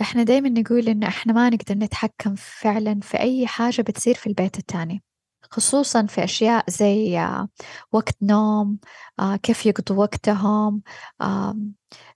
[0.00, 4.58] إحنا دايما نقول إنه إحنا ما نقدر نتحكم فعلا في أي حاجة بتصير في البيت
[4.58, 5.02] التاني
[5.50, 7.48] خصوصا في أشياء زي آه،
[7.92, 8.78] وقت نوم
[9.20, 10.82] آه، كيف يقضوا وقتهم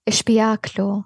[0.09, 1.03] إيش بياكلوا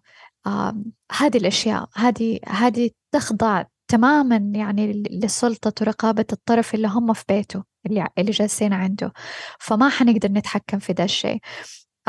[1.13, 8.09] هذه الأشياء هذه هذه تخضع تماما يعني لسلطة ورقابة الطرف اللي هم في بيته اللي
[8.19, 9.13] اللي جالسين عنده.
[9.61, 11.41] فما حنقدر نتحكم في ده الشيء.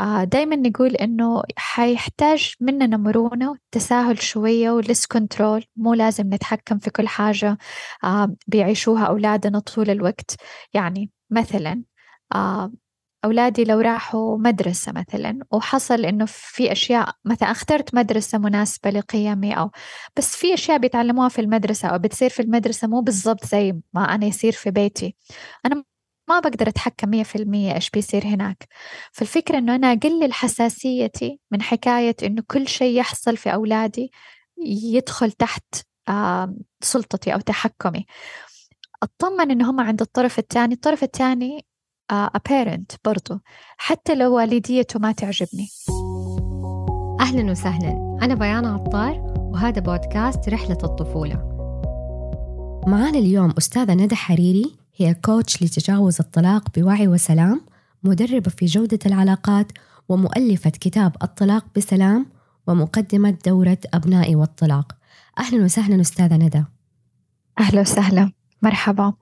[0.00, 6.90] آه، دايما نقول إنه حيحتاج مننا مرونة وتساهل شوية ولس كنترول مو لازم نتحكم في
[6.90, 7.58] كل حاجة
[8.04, 10.36] آه، بيعيشوها أولادنا طول الوقت.
[10.74, 11.82] يعني مثلا
[12.34, 12.72] آه،
[13.24, 19.70] أولادي لو راحوا مدرسة مثلا وحصل إنه في أشياء مثلا اخترت مدرسة مناسبة لقيمي أو
[20.16, 24.26] بس في أشياء بيتعلموها في المدرسة أو بتصير في المدرسة مو بالضبط زي ما أنا
[24.26, 25.16] يصير في بيتي.
[25.66, 25.84] أنا
[26.28, 28.68] ما بقدر أتحكم مية في المية إيش بيصير هناك.
[29.12, 34.12] فالفكرة إنه أنا أقلل حساسيتي من حكاية إنه كل شيء يحصل في أولادي
[34.66, 35.74] يدخل تحت
[36.80, 38.06] سلطتي أو تحكمي.
[39.02, 41.66] أطمن إن هم عند الطرف الثاني الطرف الثاني
[42.48, 43.40] parent برضو.
[43.76, 45.68] حتى لو والديته ما تعجبني.
[47.20, 48.18] أهلا وسهلا.
[48.22, 51.34] أنا بيان عطار وهذا بودكاست رحلة الطفولة.
[52.86, 57.60] معانا اليوم أستاذة ندى حريري هي كوتش لتجاوز الطلاق بوعي وسلام
[58.04, 59.72] مدربة في جودة العلاقات
[60.08, 62.26] ومؤلفة كتاب الطلاق بسلام
[62.66, 64.92] ومقدمة دورة أبنائي والطلاق.
[65.38, 66.64] أهلا وسهلا أستاذة ندى.
[67.60, 68.32] أهلا وسهلا.
[68.62, 69.12] مرحبا.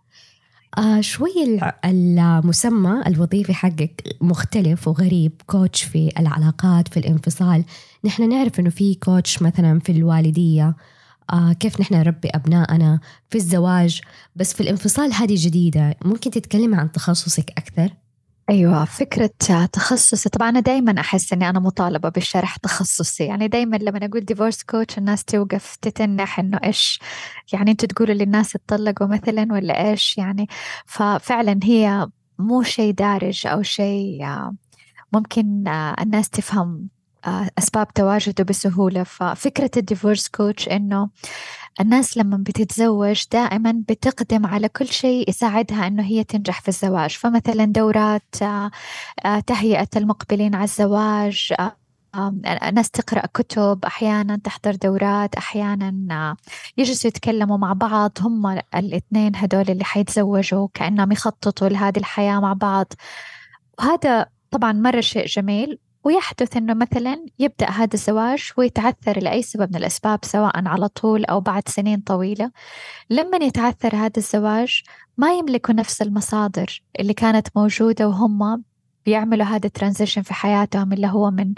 [0.79, 7.65] آه شوي المسمى الوظيفي حقك مختلف وغريب كوتش في العلاقات في الانفصال.
[8.05, 10.77] نحن نعرف إنه في كوتش مثلا في الوالدية.
[11.33, 14.01] آه كيف نحن نربي أبنائنا في الزواج.
[14.37, 15.97] بس في الانفصال هذه جديدة.
[16.05, 17.91] ممكن تتكلمي عن تخصصك أكثر؟
[18.51, 19.31] أيوة فكرة
[19.73, 23.25] تخصصي طبعا أنا دايما أحس إني أنا مطالبة بالشرح تخصصي.
[23.25, 27.01] يعني دايما لما أقول ديفورس كوتش الناس توقف تتنح إنه إيش؟
[27.53, 30.47] يعني أنتوا تقولوا للناس اتطلقوا مثلا ولا إيش؟ يعني
[30.87, 34.27] ففعلا هي مو شيء دارج أو شيء
[35.13, 35.69] ممكن
[36.01, 36.89] الناس تفهم
[37.59, 39.03] أسباب تواجده بسهولة.
[39.03, 41.09] ففكرة الديفورس كوتش إنه
[41.81, 47.11] الناس لما بتتزوج دائما بتقدم على كل شيء يساعدها إنه هي تنجح في الزواج.
[47.11, 48.71] فمثلا دورات آه،
[49.25, 51.77] آه، تهيئة المقبلين على الزواج آه،
[52.73, 56.37] ناس تقرأ كتب أحيانا تحضر دورات أحيانا
[56.77, 58.13] يجلسوا يتكلموا مع بعض.
[58.21, 62.93] هم الإثنين هدول اللي حيتزوجوا كأنهم يخططوا لهذه الحياة مع بعض.
[63.79, 65.79] وهذا طبعا مرة شيء جميل.
[66.07, 71.41] ويحدث أنه مثلا يبدأ هذا الزواج ويتعثر لأي سبب من الأسباب سواء على طول أو
[71.41, 72.51] بعد سنين طويلة.
[73.11, 74.83] لما يتعثر هذا الزواج
[75.19, 78.65] ما يملكوا نفس المصادر اللي كانت موجودة وهم
[79.07, 81.55] بيعملوا هذا ال transition في حياتهم اللي هو من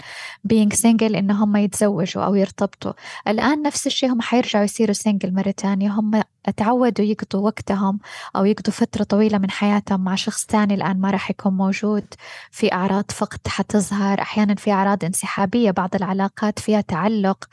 [0.53, 2.93] being single إن هم يتزوجوا أو يرتبطوا.
[3.27, 5.89] الآن نفس الشيء هم حيرجعوا يصيروا single مرة تانية.
[5.91, 6.21] هم
[6.57, 7.99] تعودوا يقضوا وقتهم
[8.35, 12.05] أو يقضوا فترة طويلة من حياتهم مع شخص تاني الآن ما راح يكون موجود.
[12.51, 14.21] في أعراض فقد حتظهر.
[14.21, 17.45] أحيانا في أعراض انسحابية بعض العلاقات فيها تعلق.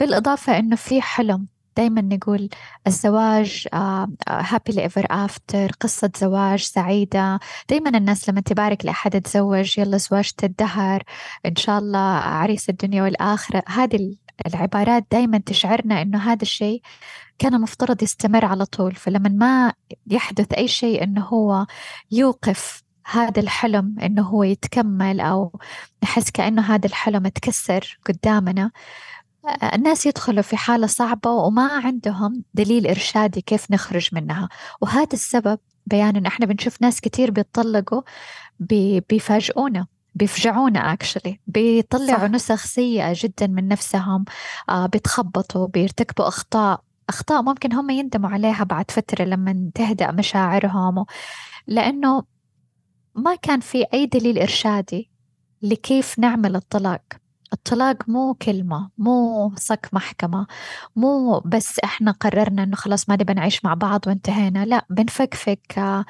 [0.00, 1.53] بالإضافة إنه في حلم.
[1.76, 2.48] دايما نقول
[2.86, 3.68] الزواج
[4.28, 7.40] happy ever after قصة زواج سعيدة.
[7.70, 11.02] دايما الناس لما تبارك لأحد يتزوج يلا زواجة الدهر
[11.46, 13.62] إن شاء الله عريس الدنيا والآخرة.
[13.66, 16.82] هذه العبارات دايما تشعرنا إنه هذا الشيء
[17.38, 18.94] كان مفترض يستمر على طول.
[18.94, 19.72] فلما ما
[20.06, 21.66] يحدث أي شيء إنه هو
[22.10, 25.60] يوقف هذا الحلم إنه هو يتكمل أو
[26.02, 28.70] نحس كأنه هذا الحلم تكسر قدامنا
[29.74, 34.48] الناس يدخلوا في حالة صعبة وما عندهم دليل إرشادي كيف نخرج منها.
[34.80, 38.02] وهذا السبب بيان إن إحنا بنشوف ناس كتير بيتطلقوا
[38.60, 42.30] بيفاجئونا بيفجعونا اكشلي بيطلعوا صح.
[42.30, 44.24] نسخ سيئة جدا من نفسهم
[44.68, 51.04] آه بيتخبطوا بيرتكبوا أخطاء أخطاء ممكن هم يندموا عليها بعد فترة لما تهدأ مشاعرهم.
[51.66, 52.22] لأنه
[53.14, 55.10] ما كان في أي دليل إرشادي
[55.62, 57.02] لكيف نعمل الطلاق.
[57.54, 60.46] الطلاق مو كلمة مو صك محكمة
[60.96, 66.04] مو بس إحنا قررنا إنه خلاص ما نبي نعيش مع بعض وانتهينا لا بنفكفك آه،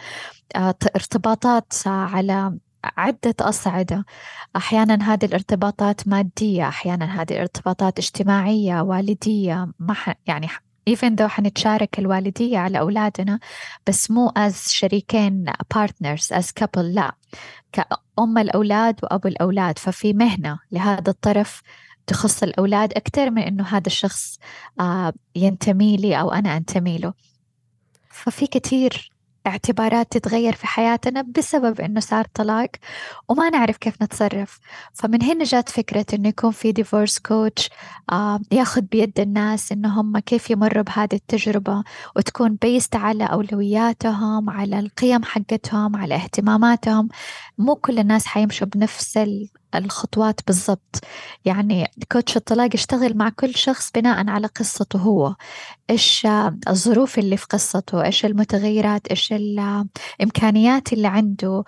[0.57, 2.59] آه، ارتباطات على
[2.97, 4.05] عدة أصعدة.
[4.57, 9.97] أحيانا هذه الارتباطات مادية أحيانا هذه الارتباطات اجتماعية والدية ما
[10.27, 10.49] يعني
[10.91, 13.39] even though حنتشارك الوالدية على أولادنا
[13.87, 15.45] بس مو as شريكين
[15.75, 17.13] partners as couple لا.
[17.73, 19.79] كأم الأولاد وأبو الأولاد.
[19.79, 21.63] ففي مهنة لهذا الطرف
[22.07, 24.39] تخص الأولاد أكثر من إنه هذا الشخص
[24.81, 27.13] آه، ينتمي لي أو أنا أنتمي له.
[28.11, 29.14] ففي كثير
[29.47, 32.71] اعتبارات تتغير في حياتنا بسبب إنه صار طلاق
[33.29, 34.59] وما نعرف كيف نتصرف.
[34.93, 37.71] فمن هنا جات فكرة إنه يكون في divorce coach
[38.53, 41.85] ياخذ بيد الناس إنه هم كيف يمروا بهذه التجربة
[42.17, 47.09] وتكون based على أولوياتهم على القيم حقتهم على اهتماماتهم.
[47.59, 49.19] مو كل الناس حيمشوا بنفس
[49.75, 51.01] الخطوات بالضبط.
[51.45, 55.35] يعني coach الطلاق يشتغل مع كل شخص بناء على قصته هو.
[55.91, 56.27] إيش
[56.69, 61.65] الظروف اللي في قصته؟ إيش المتغيرات؟ إيش الإمكانيات اللي عنده؟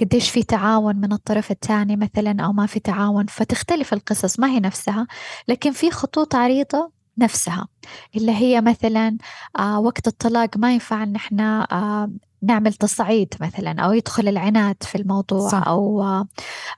[0.00, 4.60] قديش في تعاون من الطرف الثاني مثلا أو ما في تعاون؟ فتختلف القصص ما هي
[4.60, 5.06] نفسها.
[5.48, 7.68] لكن في خطوط عريضة نفسها.
[8.16, 9.16] اللي هي مثلا
[9.58, 12.10] آه وقت الطلاق ما ينفع إن إحنا آه
[12.42, 15.62] نعمل تصعيد مثلا أو يدخل العناد في الموضوع صح.
[15.66, 16.02] أو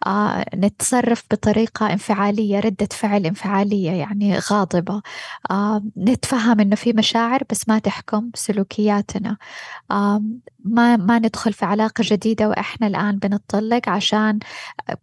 [0.07, 5.03] آه نتصرف بطريقة انفعالية ردة فعل انفعالية يعني غاضبة
[5.51, 9.37] آه نتفهم إنه في مشاعر بس ما تحكم سلوكياتنا
[9.91, 10.23] آه
[10.65, 14.39] ما ما ندخل في علاقة جديدة وإحنا الآن بنطلق عشان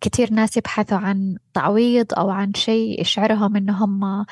[0.02, 4.25] كثير ناس يبحثوا عن تعويض أو عن شيء يشعرهم إنه هم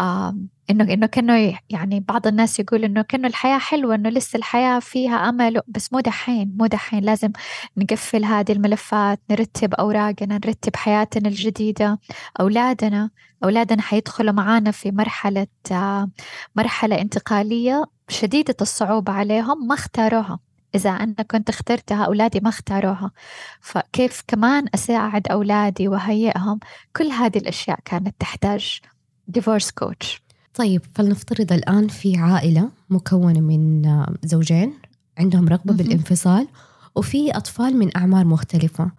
[0.00, 0.36] آه
[0.70, 5.28] انه إنه كانه يعني بعض الناس يقول إنه كانه الحياة حلوة إنه لسه الحياة فيها
[5.28, 7.04] أمل بس مو دحين مو دحين.
[7.04, 7.32] لازم
[7.76, 11.98] نقفل هذه الملفات نرتب أوراقنا نرتب حياتنا الجديدة.
[12.40, 13.10] اولادنا
[13.44, 15.46] أولادنا حيدخلوا معانا في مرحلة
[16.56, 20.38] مرحلة انتقالية شديدة الصعوبة عليهم ما اختاروها.
[20.74, 23.10] إذا أنا كنت اخترتها أولادي ما اختاروها.
[23.60, 26.60] فكيف كمان أساعد أولادي وهيئهم
[26.96, 28.80] كل هذه الأشياء كانت تحتاج
[29.28, 30.22] ديفورس كوتش
[30.54, 33.82] طيب فلنفترض الآن في عائلة مكونة من
[34.24, 34.72] زوجين
[35.18, 36.48] عندهم رغبة بالانفصال
[36.94, 38.90] وفي أطفال من أعمار مختلفة.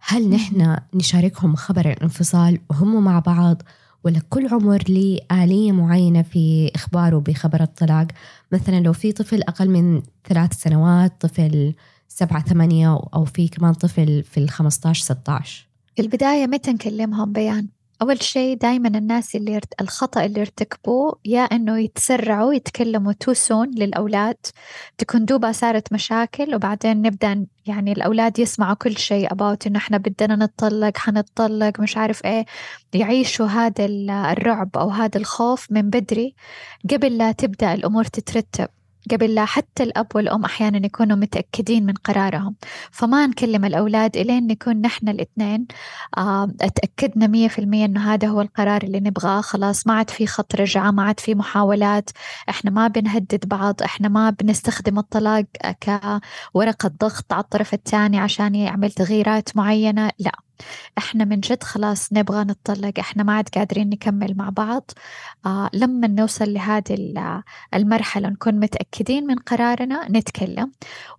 [0.00, 3.62] هل نحن نشاركهم خبر الانفصال وهم مع بعض
[4.04, 8.06] ولا كل عمر لي آلية معينة في إخباره بخبر الطلاق؟
[8.52, 11.74] مثلا لو في طفل أقل من ثلاث سنوات طفل
[12.08, 15.66] سبعة ثمانية أو في كمان طفل في الخمسة عشر ستة عشر
[15.96, 17.68] في البداية متى نكلمهم بيان؟
[18.02, 19.60] أول شيء دايما الناس اللي.
[19.80, 24.36] الخطأ اللي ارتكبوه يا إنه يتسرعوا يتكلموا توسون للأولاد.
[24.98, 30.36] تكون دوبها صارت مشاكل وبعدين نبدأ يعني الأولاد يسمعوا كل شيء about إنه إحنا بدنا
[30.46, 32.44] نتطلق حنتطلق مش عارف إيه.
[32.94, 33.84] يعيشوا هذا
[34.32, 36.34] الرعب أو هذا الخوف من بدري.
[36.90, 38.68] قبل لا تبدأ الأمور تترتب.
[39.10, 42.54] قبل لا حتى الأب والأم أحيانا يكونوا متأكدين من قرارهم.
[42.90, 45.66] فما نكلم الأولاد إلين نكون نحن الاثنين
[46.60, 49.40] أتأكدنا مية في المية إنه هذا هو القرار اللي نبغاه.
[49.40, 52.10] خلاص ما عاد في خط رجعة ما عاد في محاولات.
[52.48, 55.44] إحنا ما بنهدد بعض إحنا ما بنستخدم الطلاق
[55.82, 60.10] كورقة ضغط على الطرف الثاني عشان يعمل تغييرات معينة.
[60.18, 60.32] لا.
[60.98, 64.90] إحنا من جد خلاص نبغى نتطلق إحنا ما عاد قادرين نكمل مع بعض.
[65.46, 67.14] آه لما نوصل لهذه
[67.74, 70.72] المرحلة نكون متأكدين من قرارنا نتكلم.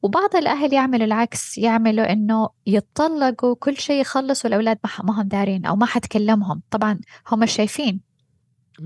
[0.03, 5.75] وبعض الأهل يعملوا العكس يعملوا إنه يتطلقوا كل شيء يخلص والأولاد ما هم دارين أو
[5.75, 6.61] ما حتكلمهم.
[6.71, 6.99] طبعا
[7.31, 8.01] هم شايفين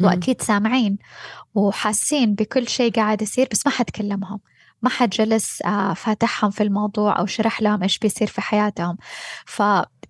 [0.03, 0.97] وأكيد سامعين
[1.55, 4.39] وحاسين بكل شيء قاعد يصير بس ما حتكلمهم.
[4.81, 8.97] ما حد جلس آه، فاتحهم في الموضوع أو شرح لهم إيش بيصير في حياتهم.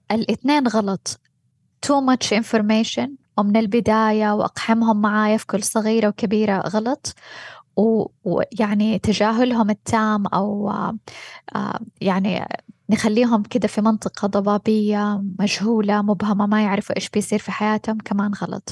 [0.10, 1.20] فالاثنين غلط.
[1.86, 3.10] Too much information.
[3.38, 7.16] ومن البداية وأقحمهم معايا في كل صغيرة وكبيرة غلط.
[8.24, 10.70] ويعني تجاهلهم التام أو
[11.56, 12.46] آه، يعني
[12.90, 18.72] نخليهم كده في منطقة ضبابية مجهولة مبهمة ما يعرفوا إيش بيصير في حياتهم كمان غلط.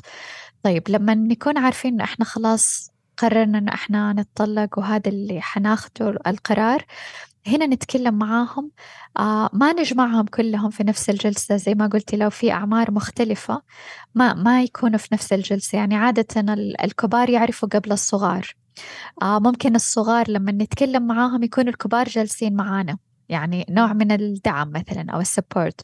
[0.63, 6.85] طيب لما نكون عارفين إنه إحنا خلاص قررنا إنه إحنا نتطلق وهذا اللي حناخده القرار
[7.47, 8.71] هنا نتكلم معاهم.
[9.19, 13.61] آه ما نجمعهم كلهم في نفس الجلسة زي ما قلتي لو في أعمار مختلفة
[14.15, 15.77] ما ما يكونوا في نفس الجلسة.
[15.77, 16.27] يعني عادة
[16.83, 18.55] الكبار يعرفوا قبل الصغار.
[19.21, 22.97] آه ممكن الصغار لما نتكلم معاهم يكونوا الكبار جالسين معانا.
[23.29, 25.81] يعني نوع من الدعم مثلا أو السبورت.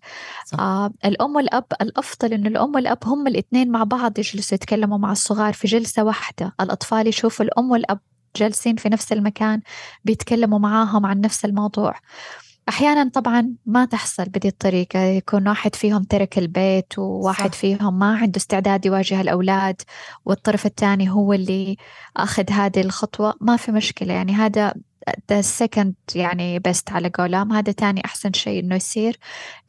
[0.59, 5.53] آه الأم والأب الأفضل إنه الأم والأب هم الإثنين مع بعض يجلسوا يتكلموا مع الصغار
[5.53, 6.55] في جلسة واحدة.
[6.61, 7.99] الأطفال يشوفوا الأم والأب
[8.35, 9.61] جالسين في نفس المكان
[10.05, 11.95] بيتكلموا معاهم عن نفس الموضوع.
[12.69, 17.59] أحيانا طبعا ما تحصل بهذه الطريقة يكون واحد فيهم ترك البيت وواحد صح.
[17.59, 19.81] فيهم ما عنده استعداد يواجه الأولاد
[20.25, 21.77] والطرف الثاني هو اللي
[22.17, 23.33] أخذ هذه الخطوة.
[23.41, 24.73] ما في مشكلة يعني هذا
[25.09, 27.53] the second يعني best على قولهم.
[27.53, 29.17] هذا تاني أحسن شيء إنه يصير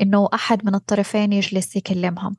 [0.00, 2.36] إنه أحد من الطرفين يجلس يكلمهم.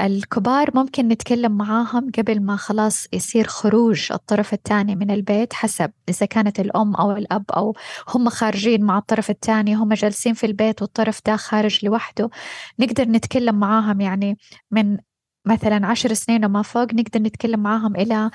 [0.00, 6.26] الكبار ممكن نتكلم معاهم قبل ما خلاص يصير خروج الطرف الثاني من البيت حسب إذا
[6.26, 7.76] كانت الأم أو الأب أو
[8.08, 12.30] هم خارجين مع الطرف الثاني هم جالسين في البيت والطرف ده خارج لوحده.
[12.78, 14.38] نقدر نتكلم معاهم يعني
[14.70, 14.98] من
[15.46, 18.30] مثلا عشر سنين وما فوق نقدر نتكلم معاهم إلى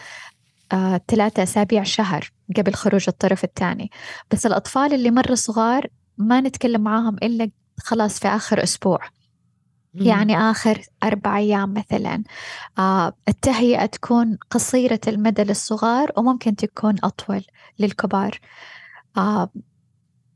[0.74, 3.92] آه، ثلاثة أسابيع شهر قبل خروج الطرف الثاني.
[4.32, 5.88] بس الأطفال اللي مرة صغار
[6.18, 9.00] ما نتكلم معاهم إلا خلاص في آخر أسبوع.
[9.96, 12.24] يعني آخر أربع أيام مثلا.
[12.78, 17.46] آه التهيئة تكون قصيرة المدى للصغار وممكن تكون أطول
[17.80, 18.40] للكبار.
[19.18, 19.50] آه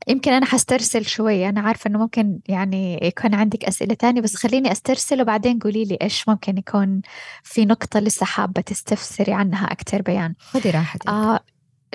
[0.08, 1.48] يمكن أنا حسترسل شوي.
[1.48, 5.98] أنا عارفة إنه ممكن يعني يكون عندك أسئلة تانية بس خليني أسترسل وبعدين قولي لي
[6.02, 7.00] إيش ممكن يكون
[7.42, 10.34] في نقطة لسه حابة تستفسري عنها أكثر بيان.
[10.40, 11.08] خذي راحتك.
[11.08, 11.40] آه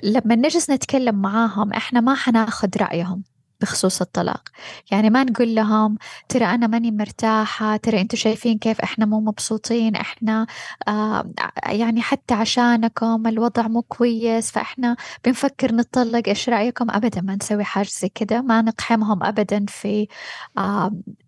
[0.04, 3.24] لما نجلس نتكلم معاهم إحنا ما حناخذ رأيهم.
[3.64, 4.44] بخصوص الطلاق.
[4.92, 5.98] يعني ما نقول لهم
[6.30, 10.48] ترى أنا ماني مرتاحة ترى أنتوا شايفين كيف إحنا مو مبسوطين إحنا
[10.88, 11.32] آه
[11.66, 17.88] يعني حتى عشانكم الوضع مو كويس فإحنا بنفكر نتطلق إيش رأيكم؟ أبدا ما نسوي حاجة
[18.02, 20.08] زي كده ما نقحمهم أبدا في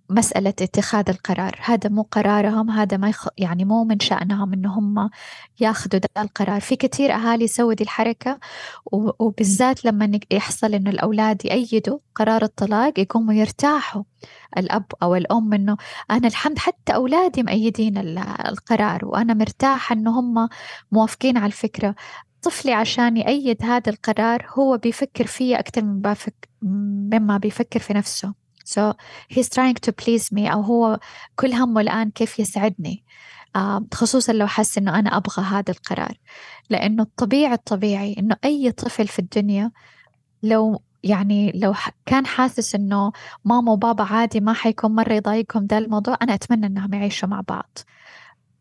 [0.10, 1.60] مسألة اتخاذ القرار.
[1.64, 3.28] هذا مو قرارهم هذا ما يخ...
[3.38, 5.10] يعني مو من شأنهم إن هم
[5.60, 6.62] ياخذوا ده القرار.
[6.62, 8.40] في كثير أهالي يسوي دي الحركة
[8.86, 9.10] و...
[9.20, 14.04] وبالذات لما يحصل إنه الأولاد يأيدوا قرار الطلاق يقوموا يرتاحوا.
[14.58, 15.78] الأب أو الأم إنه
[16.12, 17.98] أنا الحمد حتى أولادي مأيدين
[18.48, 20.50] القرار وأنا مرتاحة إنه هم
[20.92, 21.96] موافقين على الفكرة.
[22.42, 25.82] طفلي عشان يأيد هذا القرار هو بيفكر فيه أكثر
[26.62, 28.45] مما بيفكر في نفسه.
[28.66, 28.94] So
[29.34, 31.00] he's trying to please me أو هو
[31.36, 33.04] كل همه الآن كيف يسعدني.
[33.56, 36.18] آه خصوصا لو حس إنه أنا أبغى هذا القرار.
[36.70, 39.72] لأنه الطبيعي الطبيعي إنه أي طفل في الدنيا
[40.44, 41.74] لو يعني لو
[42.06, 43.12] كان حاسس إنه
[43.46, 47.78] ماما وبابا عادي ما حيكون مرة يضايقهم ده الموضوع أنا أتمنى إنهم يعيشوا مع بعض.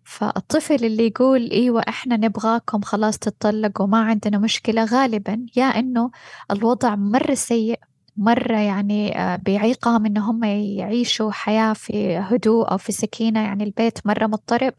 [0.04, 6.10] فالطفل اللي يقول إيوه إحنا نبغاكم خلاص تتطلقوا ما عندنا مشكلة غالبا يا إنه
[6.50, 7.80] الوضع مرة سيء
[8.16, 14.06] مرة يعني آه، بيعيقهم إن هم يعيشوا حياة في هدوء أو في سكينة يعني البيت
[14.06, 14.74] مرة مضطرب.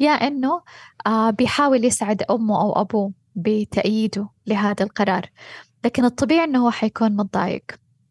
[0.00, 0.62] يا إنه
[1.06, 5.26] آه، بيحاول يسعد أمه أو أبوه بتأييده لهذا القرار.
[5.84, 7.64] لكن الطبيعي إنه هو حيكون متضايق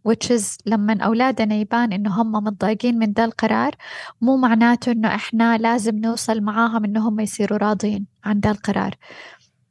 [0.09, 3.75] which is لما أولادنا يبان إنه هم متضايقين من ذا القرار
[4.21, 8.95] مو معناته إنه إحنا لازم نوصل معاهم إنه هم يصيروا راضين عن ذا القرار.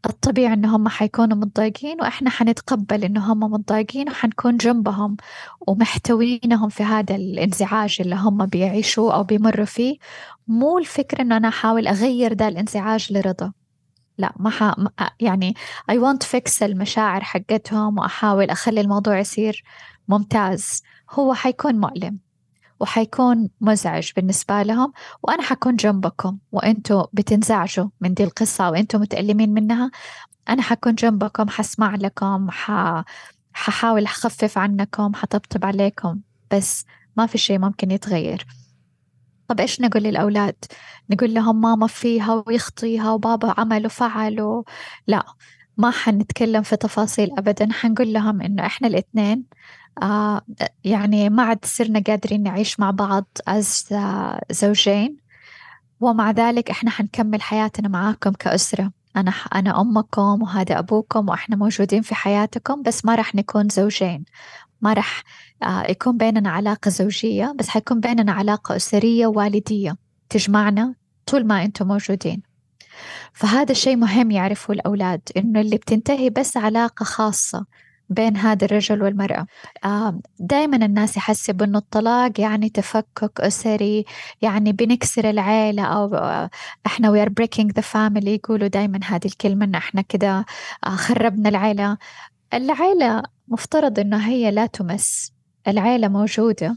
[0.07, 5.17] الطبيعي إن هم حيكونوا متضايقين وإحنا حنتقبل إنه هم متضايقين وحنكون جنبهم
[5.61, 9.99] ومحتوينهم في هذا الانزعاج اللي هم بيعيشوه أو بيمروا فيه.
[10.49, 13.53] مو الفكرة إنه أنا أحاول أغير ذا الانزعاج لرضا.
[14.19, 14.75] لا ما ح...
[15.21, 15.55] يعني
[15.93, 19.65] I want fix المشاعر حقتهم وأحاول أخلي الموضوع يصير
[20.09, 20.83] ممتاز.
[21.11, 22.19] هو حيكون مؤلم.
[22.81, 24.93] وحيكون مزعج بالنسبة لهم
[25.23, 29.91] وأنا حكون جنبكم وأنتوا بتنزعجوا من دي القصة وأنتوا متألمين منها
[30.49, 32.71] أنا حكون جنبكم حسمع لكم ح...
[33.53, 36.21] ححاول أخفف عنكم حطبطب عليكم
[36.51, 36.85] بس
[37.17, 38.47] ما في شيء ممكن يتغير.
[39.49, 40.65] طب إيش نقول للأولاد؟
[41.11, 44.65] نقول لهم ماما فيها ويخطيها وبابا عمل وفعل
[45.07, 45.25] لا
[45.77, 49.45] ما حنتكلم في تفاصيل أبدا حنقول لهم إنه إحنا الإثنين
[50.03, 50.43] آه
[50.85, 53.95] يعني ما عاد صرنا قادرين نعيش مع بعض از
[54.51, 55.17] زوجين.
[56.01, 58.93] ومع ذلك إحنا حنكمل حياتنا معاكم كأسرة.
[59.17, 64.25] أنا أنا أمكم وهذا أبوكم وإحنا موجودين في حياتكم بس ما راح نكون زوجين.
[64.81, 65.23] ما راح
[65.63, 69.97] آه يكون بيننا علاقة زوجية بس حيكون بيننا علاقة أسرية والدية
[70.31, 70.95] تجمعنا
[71.27, 72.43] طول ما أنتم موجودين.
[73.33, 77.67] فهذا الشيء مهم يعرفه الأولاد إنه اللي بتنتهي بس علاقة خاصة.
[78.11, 79.47] بين هذا الرجل والمرأة.
[80.39, 84.05] دائما الناس يحسبوا أنه الطلاق يعني تفكك أسري
[84.43, 86.15] يعني بنكسر العيلة أو
[86.87, 90.45] إحنا we are breaking the family يقولوا دائما هذه الكلمة أن إحنا كده
[90.87, 91.99] آه، خربنا العيلة.
[92.55, 95.33] العيلة مفترض أنه هي لا تمس.
[95.69, 96.77] العيلة موجودة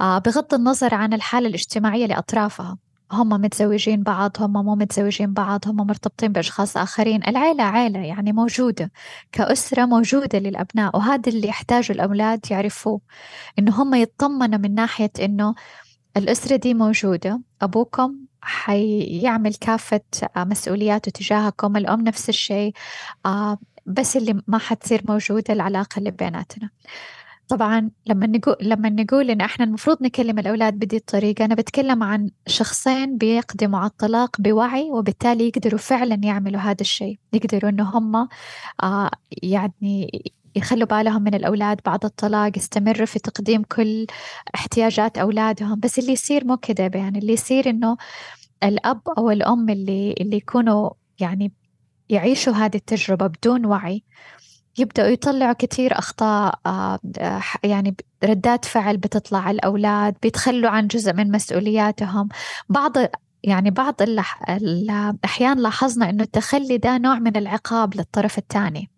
[0.00, 2.78] آه، بغض النظر عن الحالة الاجتماعية لأطرافها.
[3.12, 7.22] هم متزوجين بعض هم مو متزوجين بعض هم مرتبطين بأشخاص آخرين.
[7.28, 8.92] العيلة عيلة يعني موجودة
[9.32, 10.96] كأسرة موجودة للأبناء.
[10.96, 13.00] وهذا اللي يحتاجه الأولاد يعرفوه
[13.58, 15.54] إنه هم يطمنوا من ناحية إنه
[16.16, 20.00] الأسرة دي موجودة أبوكم حيعمل كافة
[20.36, 22.72] مسؤولياته تجاهكم الأم نفس الشيء
[23.26, 26.70] آه، بس اللي ما حتصير موجودة العلاقة اللي بيناتنا.
[27.50, 32.30] طبعا لما نقول لما نقول إن إحنا المفروض نكلم الأولاد بدي الطريقة أنا بتكلم عن
[32.46, 37.18] شخصين بيقدموا على الطلاق بوعي وبالتالي يقدروا فعلا يعملوا هذا الشيء.
[37.32, 38.28] يقدروا إنه هم
[38.82, 39.10] آه
[39.42, 40.22] يعني
[40.56, 44.06] يخلوا بالهم من الأولاد بعد الطلاق يستمروا في تقديم كل
[44.54, 45.80] احتياجات أولادهم.
[45.80, 47.96] بس اللي يصير مو كده يعني اللي يصير إنه
[48.62, 50.90] الأب أو الأم اللي اللي يكونوا
[51.20, 51.52] يعني
[52.08, 54.04] يعيشوا هذه التجربة بدون وعي
[54.78, 56.98] يبدأوا يطلعوا كثير أخطاء آه،
[57.62, 62.28] يعني ردات فعل بتطلع على الأولاد بيتخلوا عن جزء من مسؤولياتهم.
[62.68, 62.92] بعض
[63.44, 63.94] يعني بعض
[64.50, 68.90] الأحيان لاحظنا إنه التخلي ده نوع من العقاب للطرف الثاني.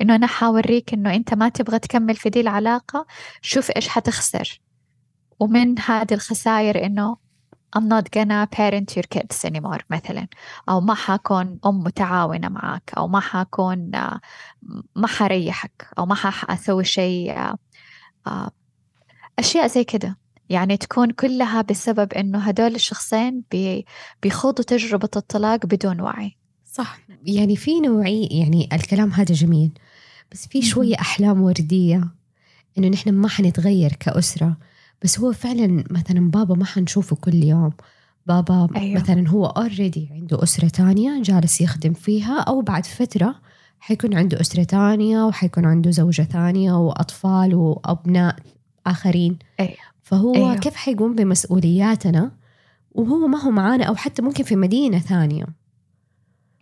[0.00, 3.06] إنه أنا حاوريك إنه أنت ما تبغى تكمل في دي العلاقة
[3.42, 4.60] شوف إيش حتخسر.
[5.40, 7.16] ومن هذه الخسائر إنه
[7.78, 10.28] I'm not gonna parent your kids anymore مثلا.
[10.68, 12.92] أو ما حكون أم متعاونة معك.
[12.96, 13.90] أو ما حكون
[14.96, 15.88] ما حريحك.
[15.98, 17.54] أو ما حأسوي شيء
[19.38, 20.18] أشياء زي كده.
[20.48, 23.42] يعني تكون كلها بسبب إنه هدول الشخصين
[24.22, 26.36] بيخوضوا تجربة الطلاق بدون وعي.
[26.64, 26.98] صح.
[27.26, 29.72] يعني في نوعي يعني الكلام هذا جميل.
[30.32, 32.14] بس في شوية أحلام وردية.
[32.78, 34.56] إنه نحن ما حنتغير كأسرة.
[35.02, 37.72] بس هو فعلا مثلا بابا ما حنشوفه كل يوم
[38.26, 39.00] بابا أيوه.
[39.00, 43.34] مثلا هو اوريدي عنده أسرة تانية جالس يخدم فيها أو بعد فترة
[43.80, 48.36] حيكون عنده أسرة تانية وحيكون عنده زوجة ثانية وأطفال وأبناء
[48.86, 49.76] آخرين أيوه.
[50.02, 50.56] فهو أيوه.
[50.56, 52.30] كيف حيقوم بمسؤولياتنا
[52.92, 55.46] وهو ما هو معانا أو حتى ممكن في مدينة ثانية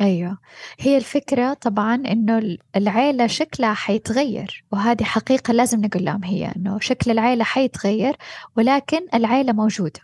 [0.02, 0.38] أيوه.
[0.78, 7.11] هي الفكرة طبعا إنه العيلة شكلها حيتغير وهذه حقيقة لازم نقول لهم هي إنه شكل
[7.11, 8.16] العيلة حيتغير
[8.56, 10.00] ولكن العيلة موجودة.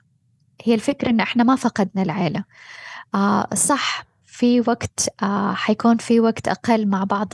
[0.64, 2.44] هي الفكرة إن إحنا ما فقدنا العيلة.
[3.14, 7.28] آه صح في وقت آه حيكون في وقت أقل مع بعض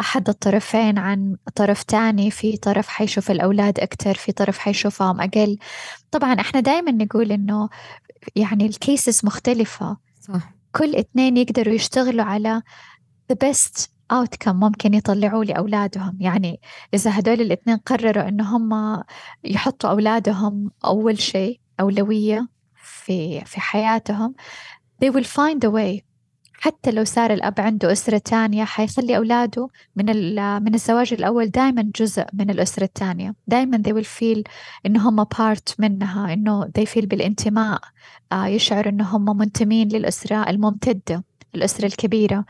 [0.00, 5.58] أحد الطرفين عن طرف تاني في طرف حيشوف الأولاد أكتر في طرف حيشوفهم أقل.
[6.10, 7.68] طبعا إحنا دايما نقول إنه
[8.36, 9.96] يعني الكيسز مختلفة.
[10.20, 10.55] صح.
[10.76, 12.62] كل اثنين يقدروا يشتغلوا على
[13.32, 16.18] the best outcome ممكن يطلعوه لأولادهم.
[16.20, 16.60] يعني
[16.94, 19.02] إذا هدول الاثنين قرروا إن هم
[19.44, 24.34] يحطوا أولادهم أول شيء أولوية في في حياتهم
[25.04, 26.05] they will find a way
[26.66, 30.06] حتى لو صار الأب عنده أسرة تانية حيخلي أولاده من
[30.62, 34.42] من الزواج الأول دائما جزء من الأسرة الثانية دائما they will feel
[34.86, 37.80] إنه هم part منها إنه they feel بالانتماء.
[38.32, 42.44] آه يشعر إنه هم منتمين للأسرة الممتدة الأسرة الكبيرة.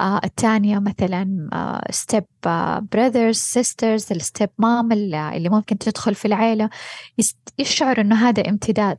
[0.00, 2.24] آه الثانية مثلا آه step
[2.92, 6.70] brothers sisters ال step mom اللي ممكن تدخل في العيلة.
[7.58, 8.98] يشعر إنه هذا امتداد.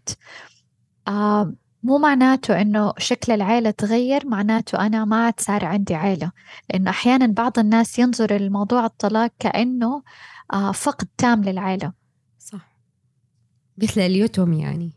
[1.07, 6.31] آه مو معناته إنه شكل العيلة تغير معناته أنا ما عاد صار عندي عيلة.
[6.69, 10.03] لأنه أحيانا بعض الناس ينظر الموضوع الطلاق كأنه
[10.53, 11.93] آه، فقد تام للعيلة.
[12.39, 12.77] صح.
[13.77, 14.91] مثل اليتم يعني.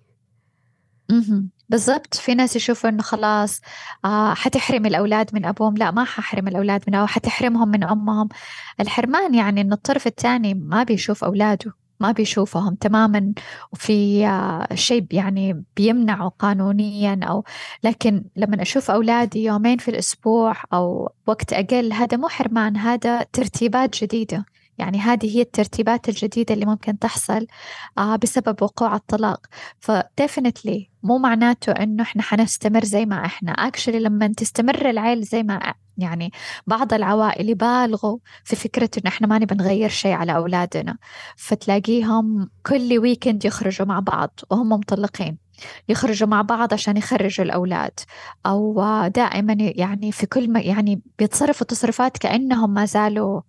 [1.68, 2.14] بالضبط.
[2.14, 3.60] في ناس يشوفوا إنه خلاص
[4.04, 5.76] آه حتحرم الأولاد من أبوهم.
[5.76, 8.28] لا ما ححرم الأولاد من أو حتحرمهم من أمهم.
[8.80, 11.83] الحرمان يعني ان الطرف الثاني ما بيشوف أولاده.
[12.00, 13.32] ما بيشوفهم تماما
[13.72, 17.44] وفي آه، شيء يعني بيمنعه قانونيا أو
[17.84, 24.04] لكن لما أشوف أولادي يومين في الأسبوع أو وقت أقل هذا مو حرمان هذا ترتيبات
[24.04, 24.44] جديدة.
[24.78, 27.46] يعني هذه هي الترتيبات الجديدة اللي ممكن تحصل
[27.98, 29.46] آه، بسبب وقوع الطلاق.
[29.80, 33.52] ف definitely مو معناته إنه إحنا حنستمر زي ما إحنا.
[33.52, 36.32] actually لما تستمر العيل زي ما يعني
[36.66, 40.98] بعض العوائل يبالغوا في فكرة إنه إحنا ما نبي نغير شيء على أولادنا.
[41.36, 45.38] فتلاقيهم كل weekend يخرجوا مع بعض وهم مطلقين.
[45.88, 48.00] يخرجوا مع بعض عشان يخرجوا الأولاد.
[48.46, 53.40] أو دائما يعني في كل ما يعني بيتصرفوا تصرفات كأنهم ما زالوا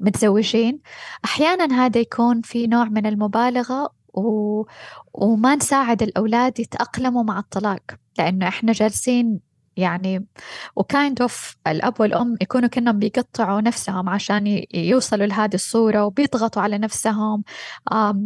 [0.00, 0.80] متزوجين.
[1.24, 4.62] أحيانا هذا يكون في نوع من المبالغة و...
[5.14, 7.80] وما نساعد الأولاد يتأقلموا مع الطلاق
[8.18, 9.40] لأنه إحنا جالسين
[9.76, 10.26] يعني
[10.76, 16.78] و kind of الأب والأم يكونوا كانهم بيقطعوا نفسهم عشان يوصلوا لهذه الصورة وبيضغطوا على
[16.78, 17.44] نفسهم.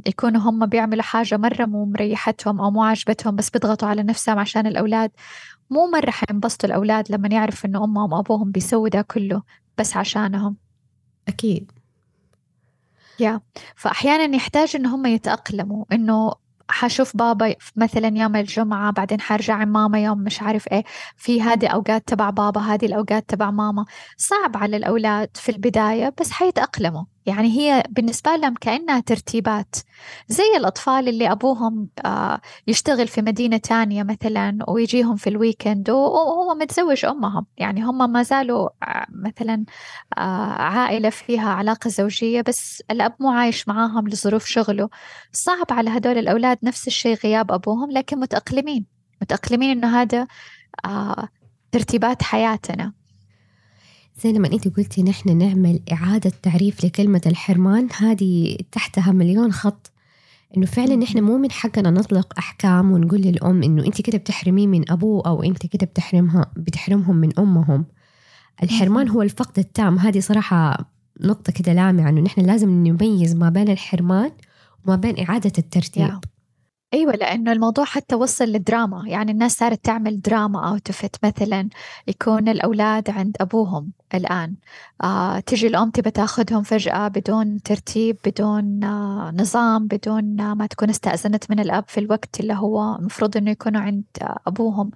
[0.06, 4.66] يكونوا هم بيعملوا حاجة مرة مو مريحتهم أو مو عجبتهم بس بيضغطوا على نفسهم عشان
[4.66, 5.10] الأولاد.
[5.70, 9.42] مو مرة حينبسطوا الأولاد لما يعرفوا إنه أمهم وأبوهم بيسووا ده كله
[9.78, 10.67] بس عشانهم.
[11.28, 11.72] أكيد.
[13.20, 13.40] يا
[13.76, 16.32] فأحيانا يحتاج إن هم يتأقلموا إنه
[16.70, 20.84] حشوف بابا مثلا يوم الجمعة بعدين حرجع عند ماما يوم مش عارف إيه.
[21.16, 23.84] في هذه أوقات تبع بابا هذه الأوقات تبع ماما.
[24.16, 27.04] صعب على الأولاد في البداية بس حيتأقلموا.
[27.28, 29.76] يعني هي بالنسبة لهم كأنها ترتيبات
[30.28, 37.04] زي الأطفال اللي أبوهم آه، يشتغل في مدينة تانية مثلا ويجيهم في الويكند وهو متزوج
[37.04, 39.64] أمهم يعني هم ما زالوا آه، مثلا
[40.18, 40.20] آه،
[40.62, 44.88] عائلة فيها علاقة زوجية بس الأب مو عايش معاهم لظروف شغله.
[45.32, 48.86] صعب على هدول الأولاد نفس الشيء غياب أبوهم لكن متأقلمين
[49.22, 50.26] متأقلمين إنه هذا
[51.72, 52.97] ترتيبات حياتنا.
[54.22, 59.92] زي لما انت قلتي نحن نعمل إعادة تعريف لكلمة الحرمان هذه تحتها مليون خط.
[60.56, 64.90] إنه فعلا نحن مو من حقنا نطلق أحكام ونقول للأم إنه انت كده بتحرميه من
[64.90, 67.84] أبوه أو انت كده بتحرمها بتحرمهم من أمهم.
[68.62, 69.98] الحرمان هو الفقد التام.
[69.98, 74.30] هذه صراحة نقطة كده لامعة إنه نحن لازم نميز ما بين الحرمان
[74.86, 76.02] وما بين إعادة الترتيب.
[76.94, 80.90] أيوه لأنه الموضوع حتى وصل للدراما يعني الناس صارت تعمل دراما اوت
[81.24, 81.68] مثلا
[82.08, 84.54] يكون الأولاد عند أبوهم الآن.
[85.04, 90.90] آه تجي الأم تبى تأخذهم فجأة بدون ترتيب بدون آه نظام بدون آه ما تكون
[90.90, 94.90] استأذنت من الأب في الوقت اللي هو المفروض إنه يكونوا عند آه أبوهم.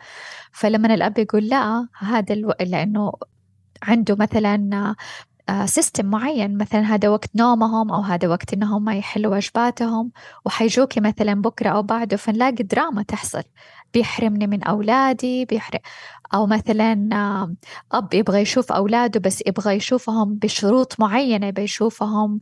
[0.53, 2.53] فلما الأب يقول لا هذا ألو...
[2.61, 3.13] لأنه
[3.83, 4.95] عنده مثلا
[5.65, 6.59] system معين.
[6.59, 10.13] مثلا هذا وقت نومهم أو هذا وقت إنهم يحلوا واجباتهم
[10.45, 13.43] وحيجوكي مثلا بكرة أو بعده فنلاقي دراما تحصل.
[13.95, 15.81] بيحرمني من أولادي بيحرم
[16.35, 17.09] أو مثلا
[17.93, 22.41] أب يبغى يشوف أولاده بس يبغى يشوفهم بشروط معينة يبغى يشوفهم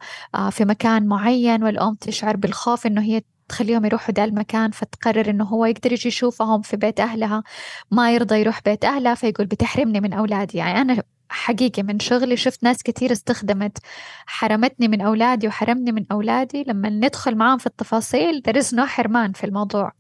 [0.51, 5.65] في مكان معين والأم تشعر بالخوف إنه هي تخليهم يروحوا ده المكان فتقرر إنه هو
[5.65, 7.43] يقدر يجي يشوفهم في بيت أهلها.
[7.91, 10.59] ما يرضى يروح بيت أهلها فيقول بتحرمني من أولادي.
[10.59, 11.03] يعني أنا
[11.33, 13.79] حقيقي من شغلي شفت ناس كثير استخدمت
[14.27, 16.65] حرمتني من أولادي وحرمني من أولادي.
[16.69, 19.93] لما ندخل معاهم في التفاصيل there is no حرمان في الموضوع.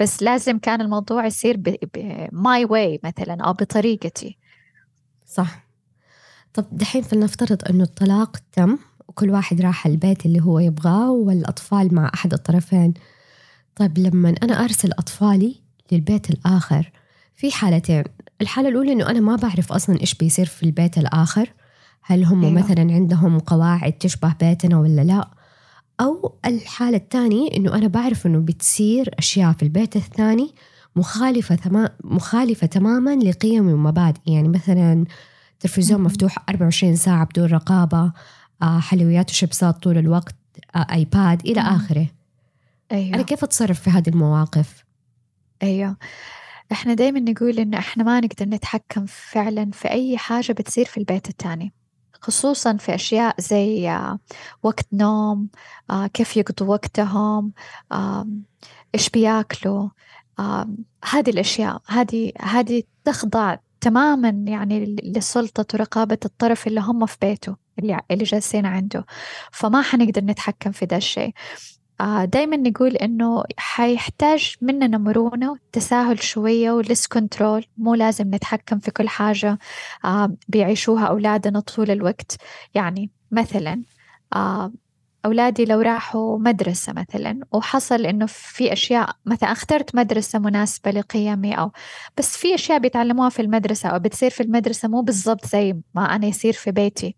[0.00, 1.56] بس لازم كان الموضوع يصير
[1.94, 4.38] بماي واي مثلا أو بطريقتي.
[5.26, 5.68] صح.
[6.54, 12.10] طب دحين فلنفترض أنه الطلاق تم وكل واحد راح البيت اللي هو يبغاه والأطفال مع
[12.14, 12.94] أحد الطرفين.
[13.76, 15.60] طيب لما أنا أرسل أطفالي
[15.92, 16.92] للبيت الآخر
[17.36, 18.04] في حالتين.
[18.40, 21.52] الحالة الأولى إنه أنا ما بعرف أصلا إيش بيصير في البيت الآخر.
[22.02, 22.62] هل هم أيوة.
[22.62, 25.28] مثلا عندهم قواعد تشبه بيتنا ولا لا؟
[26.00, 30.54] أو الحالة الثانية إنه أنا بعرف إنه بتصير أشياء في البيت الثاني
[30.96, 35.04] مخالفة تمام مخالفة تماما لقيمي ومبادئي يعني مثلا
[35.60, 38.12] تلفزيون مفتوح 24 ساعة بدون رقابة
[38.62, 40.34] آه، حلويات وشيبسات طول الوقت
[40.76, 42.06] آه، آيباد إلى آخره.
[42.92, 43.14] أيوة.
[43.14, 44.84] أنا كيف أتصرف في هذه المواقف؟
[45.62, 45.96] أيوه.
[46.72, 51.28] إحنا دايما نقول إن إحنا ما نقدر نتحكم فعلا في أي حاجة بتصير في البيت
[51.28, 51.72] التاني
[52.20, 54.18] خصوصا في أشياء زي آه،
[54.62, 55.48] وقت نوم
[55.90, 57.52] آه، كيف يقضوا وقتهم
[58.94, 59.88] إيش بياكلوا
[61.04, 68.00] هذه الأشياء هذه هذه تخضع تماما يعني لسلطة ورقابة الطرف اللي هم في بيته اللي
[68.10, 69.06] اللي جالسين عنده.
[69.52, 71.32] فما حنقدر نتحكم في ده الشيء.
[72.00, 78.90] آه، دايما نقول إنه حيحتاج مننا مرونة وتساهل شوية ولس كنترول مو لازم نتحكم في
[78.90, 79.58] كل حاجة
[80.04, 82.36] آه، بيعيشوها أولادنا طول الوقت.
[82.74, 83.82] يعني مثلا
[84.34, 84.72] آه،
[85.26, 91.72] أولادي لو راحوا مدرسة مثلا وحصل إنه في أشياء مثلا اخترت مدرسة مناسبة لقيمي أو
[92.18, 96.26] بس في أشياء بيتعلموها في المدرسة أو بتصير في المدرسة مو بالضبط زي ما أنا
[96.26, 97.16] يصير في بيتي.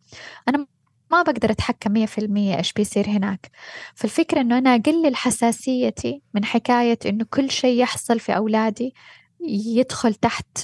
[0.49, 0.67] أنا
[1.11, 3.51] ما بقدر أتحكم مية في المية إيش بيصير هناك.
[3.95, 8.95] فالفكرة إنه أنا أقلل حساسيتي من حكاية إنه كل شيء يحصل في أولادي
[9.41, 10.59] يدخل تحت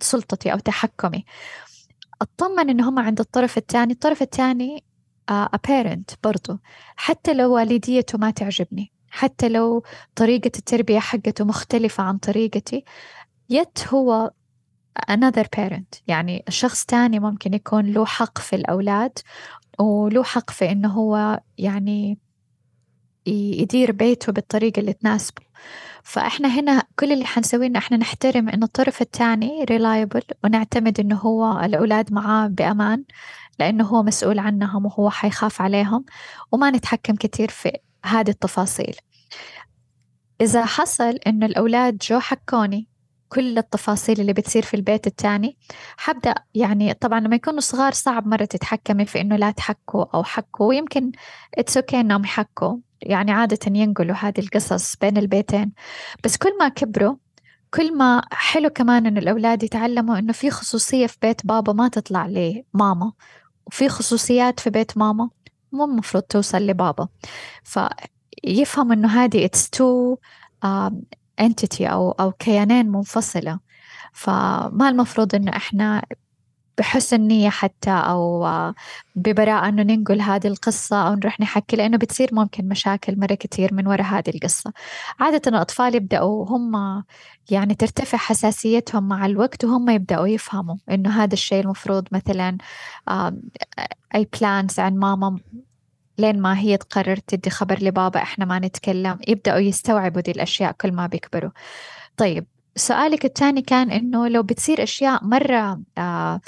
[0.00, 1.24] سلطتي أو تحكمي.
[2.22, 4.84] أطمن إن هم عند الطرف الثاني الطرف الثاني
[5.66, 6.58] parent برضو.
[6.96, 9.82] حتى لو والديته ما تعجبني حتى لو
[10.14, 12.84] طريقة التربية حقته مختلفة عن طريقتي
[13.50, 14.30] يت هو
[15.10, 16.00] another parent.
[16.06, 19.18] يعني شخص تاني ممكن يكون له حق في الأولاد
[19.78, 22.18] وله حق في إنه هو يعني
[23.26, 25.42] يدير بيته بالطريقة اللي تناسبه.
[26.02, 31.60] فإحنا هنا كل اللي حنسويه إنه إحنا نحترم إنه الطرف الثاني reliable ونعتمد إنه هو
[31.60, 33.04] الأولاد معاه بأمان
[33.58, 36.04] لأنه هو مسؤول عنهم وهو حيخاف عليهم
[36.52, 37.72] وما نتحكم كثير في
[38.04, 38.96] هذه التفاصيل.
[40.40, 42.88] إذا حصل إنه الأولاد جو حكوني
[43.28, 45.58] كل التفاصيل اللي بتصير في البيت التاني.
[45.96, 50.66] حبدأ يعني طبعا لما يكونوا صغار صعب مرة تتحكمي في إنه لا تحكوا أو حكوا
[50.66, 51.12] ويمكن
[51.54, 52.76] it's okay إنهم يحكوا.
[53.02, 55.72] يعني عادة ينقلوا هذه القصص بين البيتين.
[56.24, 57.16] بس كل ما كبروا
[57.74, 62.26] كل ما حلو كمان إنه الأولاد يتعلموا إنه في خصوصية في بيت بابا ما تطلع
[62.26, 63.12] لماما.
[63.66, 65.30] وفي خصوصيات في بيت ماما
[65.72, 67.08] مو المفروض توصل لبابا.
[67.64, 70.16] فيفهم إنه هذه it's two
[71.40, 73.58] entity أو أو كيانين منفصلة.
[74.12, 76.02] فما المفروض إنه إحنا
[76.78, 78.48] بحسن نية حتى أو
[79.16, 83.86] ببراءة إنه ننقل هذه القصة أو نروح نحكي لأنه بتصير ممكن مشاكل مرة كتير من
[83.86, 84.72] وراء هذه القصة.
[85.20, 87.04] عادة الأطفال يبدأوا هم
[87.50, 92.58] يعني ترتفع حساسيتهم مع الوقت وهم يبدأوا يفهموا إنه هذا الشيء المفروض مثلا
[94.14, 95.38] أي بلانز عن ماما
[96.18, 99.18] لين ما هي تقرر تدي خبر لبابا إحنا ما نتكلم.
[99.28, 101.50] يبدأوا يستوعبوا دي الأشياء كل ما بيكبروا.
[102.16, 106.40] طيب سؤالك الثاني كان إنه لو بتصير أشياء مرة آه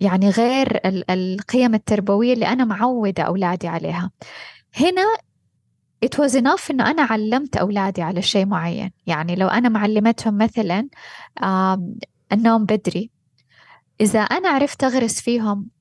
[0.00, 4.10] يعني غير القيم التربوية اللي أنا معودة أولادي عليها.
[4.76, 5.02] هنا
[6.04, 8.90] it was enough إنه أنا علمت أولادي على شيء معين.
[9.06, 10.88] يعني لو أنا معلمتهم مثلا
[11.42, 11.92] آه
[12.32, 13.10] النوم بدري.
[14.00, 15.73] إذا أنا عرفت أغرس فيهم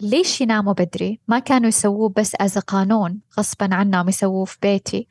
[0.00, 5.08] ليش يناموا بدري؟ ما كانوا يسووه بس از قانون غصبا عنهم يسووه في بيتي.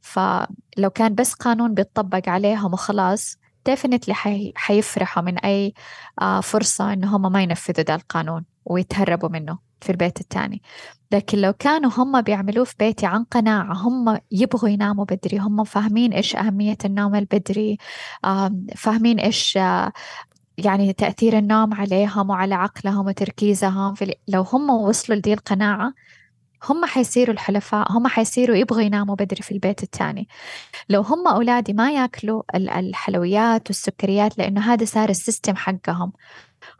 [0.00, 3.38] فلو كان بس قانون بيطبق عليهم وخلاص
[3.70, 4.52] definitely حي...
[4.56, 5.74] حيفرحوا من أي
[6.22, 10.62] آه فرصة إنه هم ما ينفذوا ده القانون ويتهربوا منه في البيت الثاني
[11.12, 16.12] لكن لو كانوا هم بيعملوه في بيتي عن قناعة هم يبغوا يناموا بدري هم فاهمين
[16.12, 17.78] إيش أهمية النوم البدري
[18.76, 19.58] فاهمين إيش
[20.58, 25.94] يعني تأثير النوم عليهم وعلى عقلهم وتركيزهم في لو هم وصلوا لدي القناعة
[26.70, 30.28] هم حيصيروا الحلفاء هم حيصيروا يبغوا يناموا بدري في البيت الثاني
[30.88, 36.12] لو هم أولادي ما ياكلوا الحلويات والسكريات لأنه هذا صار السيستم حقهم.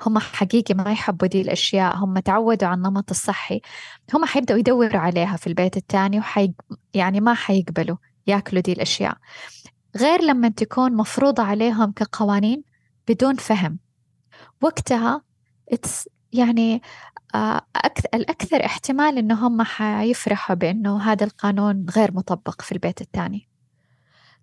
[0.06, 3.60] هم حقيقي ما يحبوا دي الأشياء هم تعودوا على النمط الصحي.
[4.14, 6.52] هم حيبدأوا يدوروا عليها في البيت الثاني وحي
[6.94, 9.16] يعني ما حيقبلوا ياكلوا دي الأشياء.
[9.96, 12.73] غير لما تكون مفروضة عليهم كقوانين
[13.08, 13.78] بدون فهم.
[14.62, 15.22] وقتها
[16.32, 16.82] يعني
[17.34, 17.60] آه،
[18.14, 23.48] الأكثر احتمال إنه هم حيفرحوا بإنه هذا القانون غير مطبق في البيت الثاني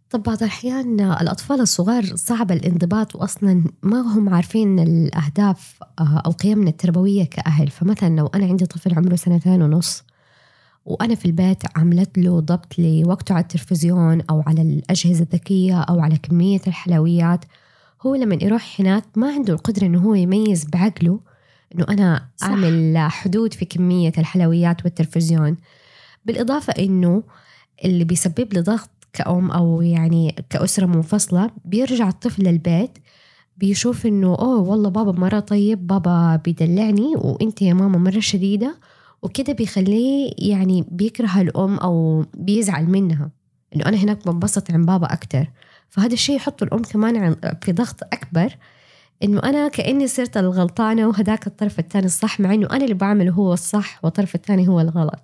[0.10, 6.70] طب بعض الأحيان الأطفال الصغار صعب الانضباط وأصلا ما هم عارفين الأهداف آه، أو قيمنا
[6.70, 7.68] التربوية كأهل.
[7.68, 10.04] فمثلا لو أنا عندي طفل عمره سنتين ونص
[10.86, 16.18] وأنا في البيت عملت له ضبط لوقته على التلفزيون أو على الأجهزة الذكية أو على
[16.18, 17.46] كمية الحلويات
[18.02, 21.20] هو لما يروح هناك ما عنده القدرة إنه هو يميز بعقله
[21.76, 22.48] إنه أنا صح.
[22.48, 25.58] أعمل حدود في كمية الحلويات والتلفزيون.
[26.26, 27.24] بالإضافة إنه
[27.86, 32.98] اللي بيسبب لي ضغط كأم أو يعني كأسرة منفصلة بيرجع الطفل للبيت
[33.58, 38.76] بيشوف إنه أوه والله بابا مرة طيب بابا بيدلعني وإنت يا ماما مرة شديدة
[39.22, 43.32] وكده بيخليه يعني بيكره الأم أو بيزعل منها.
[43.76, 45.48] إنه أنا هناك بنبسط عن بابا أكتر.
[45.92, 48.58] فهذا الشيء يحط الأم كمان في ضغط أكبر
[49.24, 53.54] إنه أنا كأني صرت الغلطانة وهداك الطرف الثاني الصح مع إنه أنا اللي بعمله هو
[53.54, 55.24] الصح والطرف الثاني هو الغلط.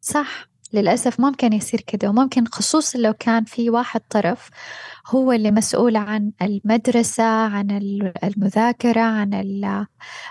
[0.00, 0.53] صح.
[0.74, 4.50] للأسف ممكن يصير كده وممكن خصوصا لو كان في واحد طرف
[5.06, 7.70] هو اللي مسؤول عن المدرسة عن
[8.24, 9.86] المذاكرة عن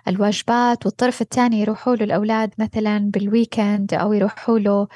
[0.08, 4.88] الواجبات والطرف الثاني يروحوا له الأولاد مثلا بال weekend أو يروحوا له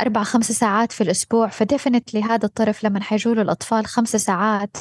[0.00, 1.48] أربع خمس ساعات في الأسبوع.
[1.48, 4.76] ف definitely هذا الطرف لما حيجوا له الأطفال خمس ساعات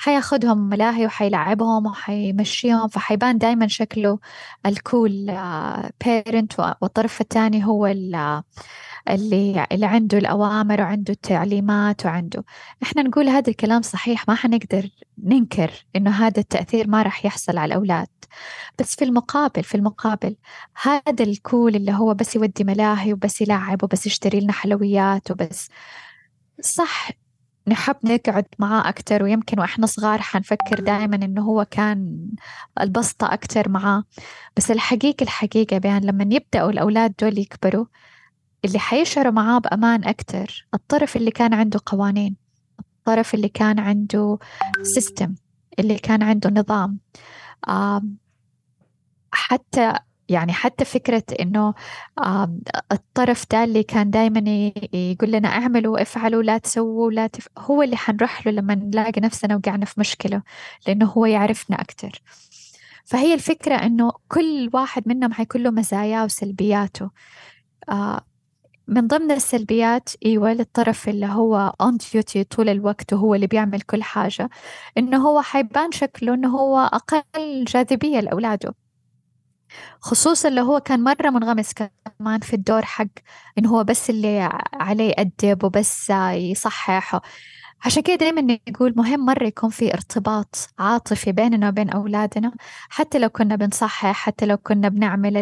[0.00, 4.18] حياخدهم ملاهي وحيلعبهم وحيمشيهم فحيبان دايما شكله
[4.66, 5.26] ال cool
[6.04, 8.42] parent والطرف الثاني هو اللي
[9.72, 12.44] اللي عنده الأوامر وعنده التعليمات وعنده.
[12.82, 17.74] إحنا نقول هذا الكلام صحيح ما حنقدر ننكر إنه هذا التأثير ما راح يحصل على
[17.74, 18.08] الأولاد.
[18.78, 20.36] بس في المقابل في المقابل
[20.82, 25.68] هذا الكول اللي هو بس يودي ملاهي وبس يلعب وبس يشتري لنا حلويات وبس
[26.60, 27.10] صح
[27.68, 32.28] نحب نقعد معاه أكتر ويمكن وإحنا صغار حنفكر دائما إنه هو كان
[32.80, 34.04] البسطة أكتر معاه
[34.56, 37.86] بس الحقيقة الحقيقة بيان لما يبدأوا الأولاد دول يكبروا
[38.64, 40.66] اللي حيشعروا معاه بأمان أكتر.
[40.74, 42.36] الطرف اللي كان عنده قوانين
[42.80, 44.38] الطرف اللي كان عنده
[44.82, 45.34] سيستم
[45.78, 46.98] اللي كان عنده نظام.
[49.32, 49.92] حتى
[50.28, 51.74] يعني حتى فكرة إنه
[52.92, 54.40] الطرف ده اللي كان دايما
[54.92, 57.48] يقول لنا اعملوا افعلوا لا تسووا لا تف...
[57.58, 60.42] هو اللي حنروح له لما نلاقي نفسنا وقعنا في مشكلة
[60.86, 62.22] لأنه هو يعرفنا أكتر.
[63.04, 67.10] فهي الفكرة إنه كل واحد منهم حيكون له مزاياه وسلبياته.
[68.88, 74.02] من ضمن السلبيات إيوه للطرف اللي هو on duty طول الوقت وهو اللي بيعمل كل
[74.02, 74.50] حاجة
[74.98, 78.74] إنه هو حيبان شكله إنه هو أقل جاذبية لأولاده.
[80.00, 83.06] خصوصا لو هو كان مرة منغمس كمان في الدور حق
[83.58, 87.20] إنه هو بس اللي عليه يأدب وبس يصحح
[87.84, 92.52] عشان كده دايما نقول مهم مرة يكون في ارتباط عاطفي بيننا وبين أولادنا.
[92.88, 95.36] حتى لو كنا بنصحح حتى لو كنا بنعمل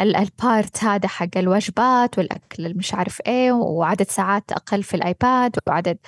[0.00, 5.98] ال part هذا حق الوجبات والأكل المش عارف إيه وعدد ساعات أقل في الآيباد وعدد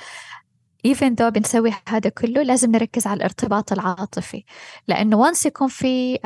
[0.88, 4.44] even though بنسوي هذا كله لازم نركز على الارتباط العاطفي.
[4.88, 6.18] لأنه once يكون في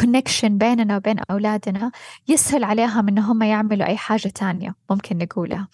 [0.00, 1.90] connection بيننا وبين أولادنا
[2.28, 5.68] يسهل عليهم إن هم يعملوا أي حاجة تانية ممكن نقولها.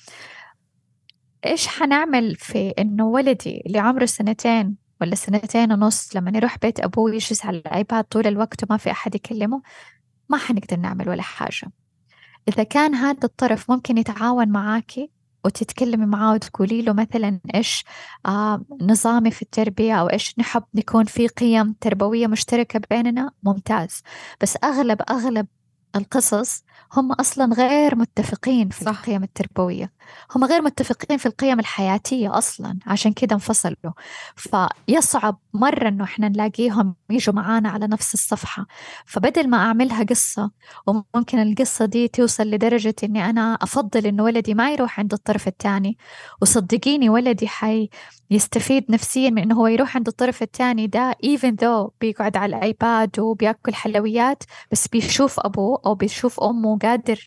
[1.46, 7.14] إيش حنعمل في إنه ولدي اللي عمره سنتين ولا سنتين ونص لما يروح بيت أبوه
[7.14, 9.62] يجلس على الآيباد طول الوقت وما في أحد يكلمه
[10.28, 11.72] ما حنقدر نعمل ولا حاجة.
[12.48, 15.10] إذا كان هذا الطرف ممكن يتعاون معاكي
[15.44, 17.84] وتتكلمي معاه وتقولي له مثلا إيش
[18.26, 24.02] آه نظامي في التربية أو إيش نحب نكون في قيم تربوية مشتركة بيننا ممتاز.
[24.42, 25.46] بس أغلب أغلب
[25.96, 28.90] القصص هم أصلا غير متفقين في صح.
[28.90, 29.92] القيم التربوية.
[30.36, 33.92] هم غير متفقين في القيم الحياتية أصلا عشان كده انفصلوا.
[34.36, 38.66] فيصعب مرة إنه إحنا نلاقيهم يجوا معانا على نفس الصفحة.
[39.06, 40.50] فبدل ما أعملها قصة
[40.86, 45.98] وممكن القصة دي توصل لدرجة إني أنا أفضل إنه ولدي ما يروح عند الطرف الثاني
[46.42, 47.88] وصدقيني ولدي حي
[48.30, 53.20] يستفيد نفسيا من إنه هو يروح عند الطرف الثاني ده even though بيقعد على الآيباد
[53.20, 57.26] وبياكل حلويات بس بيشوف أبوه أو بيشوف أمه قادر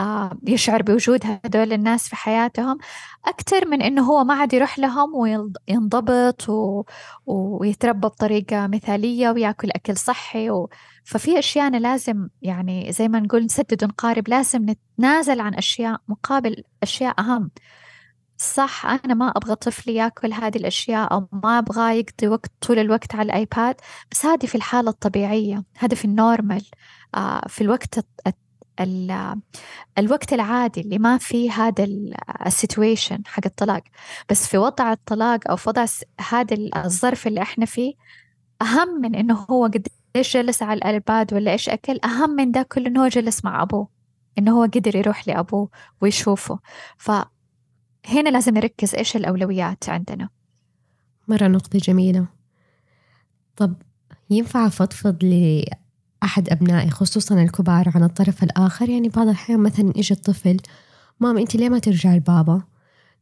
[0.00, 2.78] آه، يشعر بوجود هدول الناس في حياتهم.
[3.26, 6.84] أكثر من إنه هو ما عاد يروح لهم وينضبط و...
[7.26, 10.70] ويتربى بطريقة مثالية وياكل أكل صحي و...
[11.04, 16.64] ففي أشياء أنا لازم يعني زي ما نقول نسدد ونقارب لازم نتنازل عن أشياء مقابل
[16.82, 17.50] أشياء أهم.
[18.42, 23.14] صح أنا ما أبغى طفلي يأكل هذه الأشياء أو ما أبغى يقضي وقت طول الوقت
[23.14, 23.74] على الآيباد
[24.10, 26.64] بس هذه في الحالة الطبيعية هذا في النورمال.
[27.14, 27.98] آه في الوقت
[29.98, 31.86] الوقت العادي اللي ما في هذا
[32.46, 33.82] ال situation حق الطلاق.
[34.30, 35.86] بس في وضع الطلاق أو في وضع
[36.28, 37.94] هذا الظرف اللي إحنا فيه
[38.62, 42.62] أهم من إنه هو قد إيش جلس على الآيباد ولا إيش أكل أهم من ده
[42.62, 43.88] كله إنه هو جلس مع أبوه
[44.38, 45.68] إنه هو قدر يروح لأبوه
[46.00, 46.58] ويشوفه.
[48.04, 50.28] فهنا لازم نركز إيش الأولويات عندنا.
[51.28, 52.26] مرة نقطة جميلة.
[53.56, 53.74] طب
[54.30, 55.18] ينفع أفضفض
[56.22, 60.56] أحد أبنائي خصوصا الكبار عن الطرف الآخر؟ يعني بعض الأحيان مثلا إجي الطفل
[61.20, 62.62] ماما أنت ليه ما ترجع لبابا؟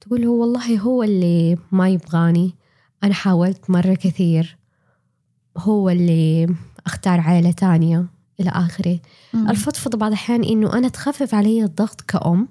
[0.01, 2.55] تقول له والله هو اللي ما يبغاني
[3.05, 4.57] أنا حاولت مرة كثير
[5.59, 6.55] هو اللي
[6.87, 8.07] أختار عائلة تانية
[8.41, 8.99] إلى آخره.
[9.35, 12.49] الفضفض بعض الأحيان إنه أنا تخفف علي الضغط كأم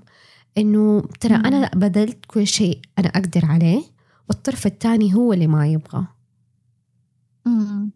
[0.57, 1.35] إنه ترى.
[1.35, 3.83] أنا بذلت كل شيء أنا أقدر عليه
[4.29, 6.05] والطرف الثاني هو اللي ما يبغى
[7.45, 7.91] مم.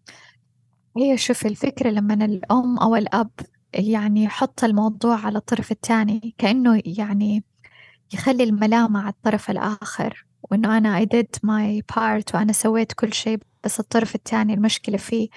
[0.97, 3.29] هي شوف الفكرة لما الأم أو الأب
[3.73, 7.43] يعني يحط الموضوع على الطرف الثاني كأنه يعني
[8.13, 13.39] يخلي الملامة على الطرف الآخر وإنه أنا I did my part وأنا سويت كل شيء
[13.63, 15.29] بس الطرف الثاني المشكلة فيه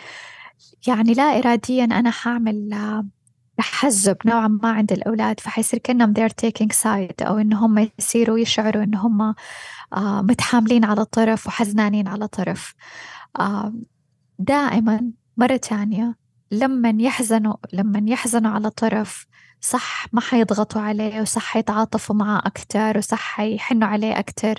[0.87, 2.71] يعني لا إراديا أنا حاعمل
[3.59, 8.83] تحزب نوعا ما عند الأولاد فحيصير كأنهم they're taking side أو إن هم يصيروا يشعروا
[8.83, 9.35] إن هم
[9.93, 12.75] آه، متحاملين على طرف وحزنانين على طرف.
[13.39, 13.75] آه،
[14.39, 16.17] دائما مرة تانية
[16.51, 19.27] لما يحزنوا لما يحزنوا على طرف
[19.61, 24.55] صح ما حيضغطوا عليه وصح حيتعاطفوا معاه أكتر وصح حيحنوا عليه أكتر.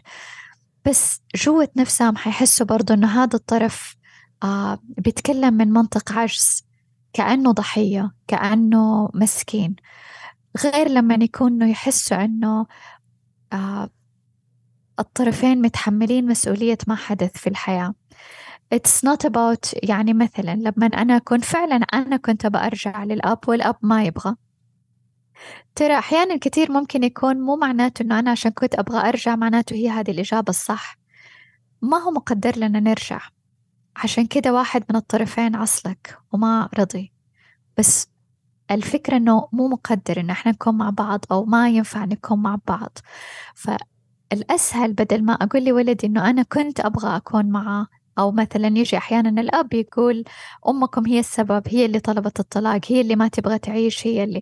[0.85, 3.95] بس جوة نفسهم حيحسوا برضو إنه هذا الطرف
[4.43, 6.66] آه بيتكلم من منطق عجز.
[7.13, 9.75] كأنه ضحية كأنه مسكين.
[10.63, 12.65] غير لما يكونوا يحسوا إنه
[13.53, 13.89] آه
[14.99, 17.93] الطرفين متحملين مسؤولية ما حدث في الحياة.
[18.75, 24.03] It's not about يعني مثلا لما أنا أكون فعلا أنا كنت بأرجع للأب والأب ما
[24.03, 24.35] يبغى.
[25.75, 29.89] ترى أحيانا كثير ممكن يكون مو معناته إنه أنا عشان كنت أبغى أرجع معناته هي
[29.89, 30.97] هذه الإجابة الصح.
[31.81, 33.19] ما هو مقدر لنا نرجع.
[34.03, 37.13] عشان كده واحد من الطرفين عصلك وما رضي.
[37.77, 38.07] بس
[38.71, 42.97] الفكرة إنه مو مقدر إن إحنا نكون مع بعض أو ما ينفع نكون مع بعض.
[43.55, 47.87] فالأسهل بدل ما أقول لولدي إنه أنا كنت أبغى أكون معاه
[48.19, 50.23] أو مثلا يجي أحيانا الأب يقول
[50.67, 54.41] أمكم هي السبب هي اللي طلبت الطلاق هي اللي ما تبغى تعيش هي اللي.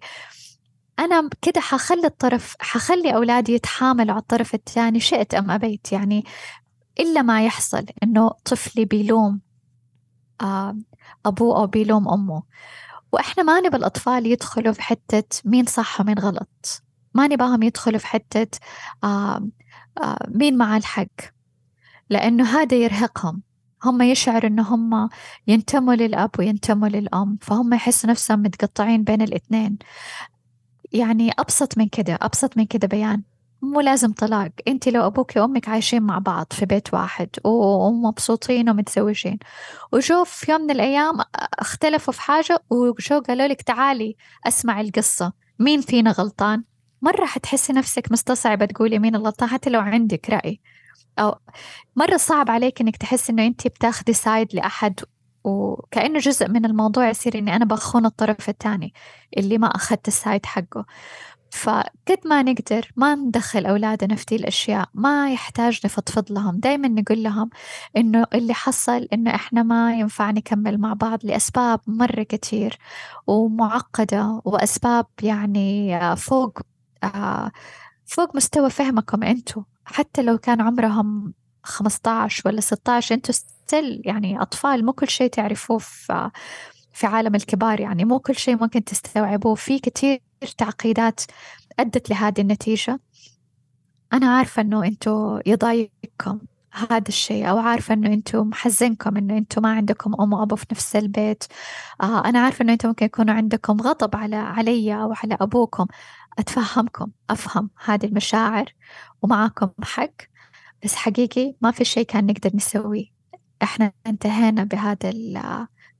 [0.99, 5.91] أنا كده حخلي الطرف حخلي أولادي يتحاملوا على الطرف الثاني شئت أم أبيت.
[5.91, 6.25] يعني
[6.99, 9.41] إلا ما يحصل إنه طفلي بيلوم
[11.25, 12.43] أبوه أو بيلوم أمه.
[13.11, 16.83] وإحنا ما نبى الأطفال يدخلوا في حتة مين صح ومين غلط.
[17.13, 18.59] ما نباهم يدخلوا في حتة
[19.03, 19.47] آه،
[19.97, 21.07] آه، مين مع الحق.
[22.09, 23.41] لأنه هذا يرهقهم.
[23.83, 25.09] هم يشعروا إن هم
[25.47, 29.77] ينتموا للأب وينتموا للأم فهم يحسوا نفسهم متقطعين بين الإثنين.
[30.93, 33.23] يعني أبسط من كده أبسط من كده بيان.
[33.71, 34.51] مو لازم طلاق.
[34.67, 39.39] انت لو أبوك وامك عايشين مع بعض في بيت واحد ومبسوطين ومتزوجين
[39.91, 41.13] وجو في يوم من الأيام
[41.59, 44.15] اختلفوا في حاجة وجو قالوا لك تعالي
[44.47, 45.33] أسمع القصة.
[45.59, 46.63] مين فينا غلطان؟
[47.01, 50.61] مرة حتحسي نفسك مستصعبة تقولي مين الغلطان حتى لو عندك رأي.
[51.19, 51.35] أو
[51.95, 54.99] مرة صعب عليك إنك تحس إنه أنت بتاخدي side لأحد
[55.43, 58.93] وكأنه جزء من الموضوع يصير إني أنا بخون الطرف الثاني
[59.37, 60.85] اللي ما أخذت ال side حقه.
[61.55, 66.59] فقد ما نقدر ما ندخل أولادنا في دي الأشياء ما يحتاج نفضفض لهم.
[66.59, 67.49] دايما نقول لهم
[67.97, 72.77] إنه اللي حصل إنه إحنا ما ينفع نكمل مع بعض لأسباب مرة كتير
[73.27, 76.59] ومعقدة وأسباب يعني فوق
[77.03, 77.51] آه،
[78.05, 79.63] فوق مستوى فهمكم أنتوا.
[79.85, 81.33] حتى لو كان عمرهم
[81.63, 85.77] 15 ولا 16 أنتوا ستيل يعني أطفال مو كل شيء تعرفوه.
[85.77, 86.31] في
[86.95, 90.21] في عالم الكبار يعني مو كل شيء ممكن تستوعبوه في كتير
[90.57, 91.21] تعقيدات
[91.79, 92.99] أدت لهذه النتيجة.
[94.13, 96.39] أنا عارفة إنه أنتوا يضايقكم
[96.71, 100.95] هذا الشيء أو عارفة إنه أنتم محزنكم إنه أنتم ما عندكم أم وأبو في نفس
[100.95, 101.43] البيت.
[102.01, 105.85] آه أنا عارفة إنه أنتم ممكن يكونوا عندكم غضب على علي أو على أبوكم.
[106.39, 108.73] أتفهمكم أفهم هذه المشاعر
[109.21, 110.13] ومعاكم حق.
[110.83, 113.05] بس حقيقي ما في شيء كان نقدر نسويه.
[113.63, 115.11] إحنا انتهينا بهذا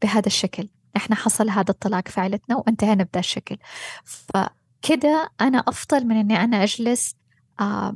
[0.02, 0.70] بهذا الشكل.
[0.96, 3.58] إحنا حصل هذا الطلاق في عائلتنا وانتهينا بهذا الشكل.
[4.04, 7.16] فكده أنا أفضل من إني أنا أجلس
[7.60, 7.96] آه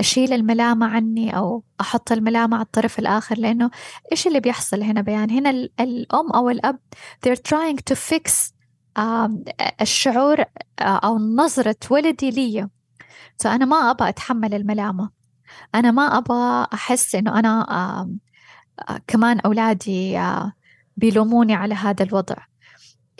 [0.00, 3.70] أشيل الملامة عني أو أحط الملامة على الطرف الآخر لأنه
[4.12, 5.50] إيش اللي بيحصل هنا بيان؟ هنا
[5.80, 6.78] الأم أو الأب
[7.26, 8.52] they're trying to fix
[9.80, 10.44] الشعور
[10.80, 12.68] أو نظرة ولدي لي
[13.40, 15.10] فأنا ما أبغى أتحمل الملامة.
[15.74, 18.08] أنا ما أبغى أحس إنه أنا
[19.06, 20.18] كمان أولادي
[20.96, 22.36] بيلوموني على هذا الوضع.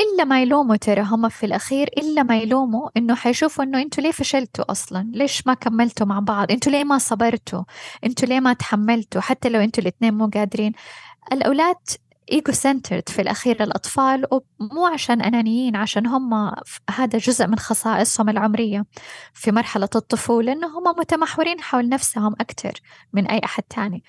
[0.01, 4.11] إلا ما يلوموا ترى هم في الأخير إلا ما يلوموا إنه حيشوفوا إنه أنتوا ليه
[4.11, 7.63] فشلتوا أصلا؟ ليش ما كملتوا مع بعض؟ أنتوا ليه ما صبرتوا؟
[8.05, 10.73] أنتوا ليه ما تحملتوا؟ حتى لو أنتوا الاثنين مو قادرين.
[11.33, 11.77] الأولاد
[12.33, 14.27] ايجو سنترد في الأخير الأطفال
[14.61, 16.53] مو عشان أنانيين عشان هم
[16.91, 18.85] هذا جزء من خصائصهم العمرية
[19.35, 22.73] في مرحلة الطفولة إنه هم متمحورين حول نفسهم أكثر
[23.13, 24.05] من أي أحد تاني.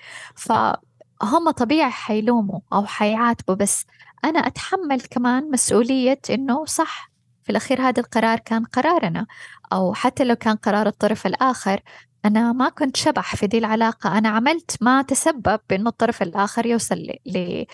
[1.20, 3.86] فهم طبيعي حيلوموا أو حيعاتبوا بس
[4.24, 7.10] أنا أتحمل كمان مسؤولية إنه صح
[7.44, 9.26] في الأخير هذا القرار كان قرارنا
[9.72, 11.80] أو حتى لو كان قرار الطرف الآخر
[12.24, 16.96] أنا ما كنت شبح في دي العلاقة أنا عملت ما تسبب بأنه الطرف الآخر يوصل
[17.26, 17.64] ل...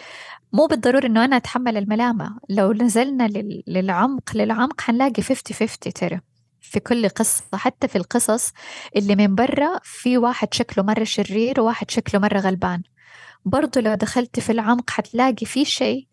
[0.53, 3.62] مو بالضروري أنه أنا أتحمل الملامة لو نزلنا لل...
[3.66, 5.34] للعمق للعمق حنلاقي 50-50
[5.95, 6.20] ترى
[6.61, 8.53] في كل قصة حتى في القصص
[8.97, 12.82] اللي من برا في واحد شكله مرة شرير وواحد شكله مرة غلبان.
[13.45, 16.07] برضو لو دخلت في العمق حتلاقي في شيء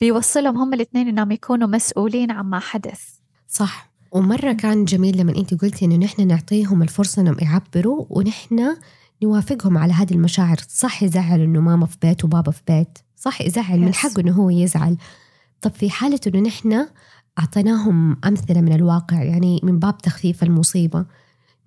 [0.00, 3.00] بيوصلهم هم الاثنين إنهم يكونوا مسؤولين عما حدث.
[3.48, 3.92] صح.
[4.12, 8.76] ومرة كان جميل لما انت قلتي إنه نحن نعطيهم الفرصة إنهم يعبروا ونحن
[9.22, 10.56] نوافقهم على هذه المشاعر.
[10.68, 12.98] صح يزعل إنه ماما في بيت وبابا في بيت.
[13.16, 14.96] صح يزعل من حقه إنه هو يزعل.
[15.60, 16.86] طب في حالة إنه نحن
[17.38, 21.04] أعطيناهم أمثلة من الواقع يعني من باب تخفيف المصيبة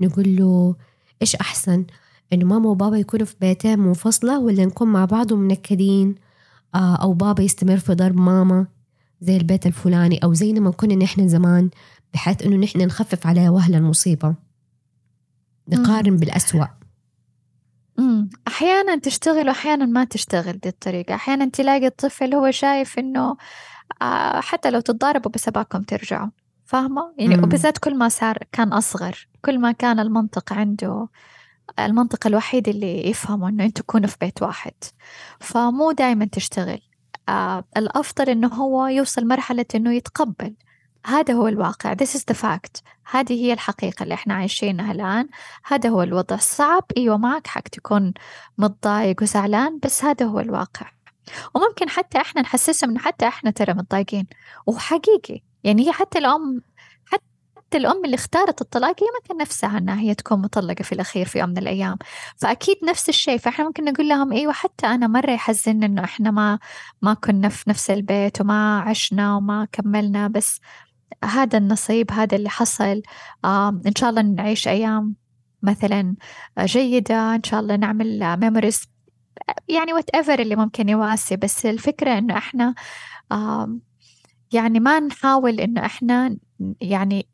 [0.02, 0.76] نقول له
[1.22, 1.86] إيش أحسن؟
[2.34, 6.16] انه ماما وبابا يكونوا في بيتين منفصلة ولا نكون مع بعض ومنكدين
[6.76, 8.68] آه، أو بابا يستمر في ضرب ماما
[9.22, 11.70] زي البيت الفلاني أو زي ما كنا نحن زمان
[12.14, 14.36] بحيث إنه نحن نخفف عليه وهل المصيبة
[15.70, 16.18] نقارن.
[16.18, 16.66] بالأسوأ
[17.98, 18.30] مم.
[18.48, 23.38] أحيانا تشتغل وأحيانا ما تشتغل دي الطريقة أحيانا تلاقي الطفل هو شايف إنه
[24.02, 26.30] آه حتى لو تتضاربوا بس أباكم ترجعوا
[26.66, 31.08] فاهمة؟ يعني وبالذات كل ما صار كان أصغر كل ما كان المنطق عنده
[31.80, 34.74] المنطق الوحيد اللي يفهمه إنه أنتوا تكونوا في بيت واحد.
[35.40, 36.82] فمو دائما تشتغل.
[37.30, 40.54] آه الأفضل إنه هو يوصل مرحلة إنه يتقبل.
[41.06, 41.94] هذا هو الواقع.
[41.94, 42.82] This is the fact.
[43.12, 45.28] هذه هي الحقيقة اللي إحنا عايشينها الآن.
[45.66, 46.38] هذا هو الوضع.
[46.38, 46.84] صعب.
[46.98, 48.14] أيوة معك حق تكون
[48.58, 50.92] متضايق وزعلان بس هذا هو الواقع.
[51.56, 54.28] وممكن حتى إحنا نحسسهم إنه حتى إحنا ترى متضايقين.
[54.66, 55.42] وحقيقي.
[55.64, 56.62] يعني هي حتى الأم
[57.68, 61.26] حتى الأم اللي اختارت الطلاق هي ما كان نفسها أنها هي تكون مطلقة في الأخير
[61.26, 61.98] في يوم من الأيام.
[62.38, 66.60] فأكيد نفس الشيء فإحنا ممكن نقول لهم أيوة حتى أنا مرة يحزن إنه إحنا ما
[67.02, 70.62] ما كنا في نفس البيت وما عشنا وما كملنا بس
[71.24, 73.02] هذا النصيب هذا اللي حصل
[73.46, 75.16] آه إن شاء الله نعيش أيام
[75.64, 76.16] مثلا
[76.60, 78.82] جيدة إن شاء الله نعمل memories
[79.68, 81.36] يعني whatever اللي ممكن يواسي.
[81.36, 82.76] بس الفكرة إنه إحنا
[83.32, 83.78] آه
[84.54, 86.38] يعني ما نحاول إنه إحنا
[86.82, 87.28] يعني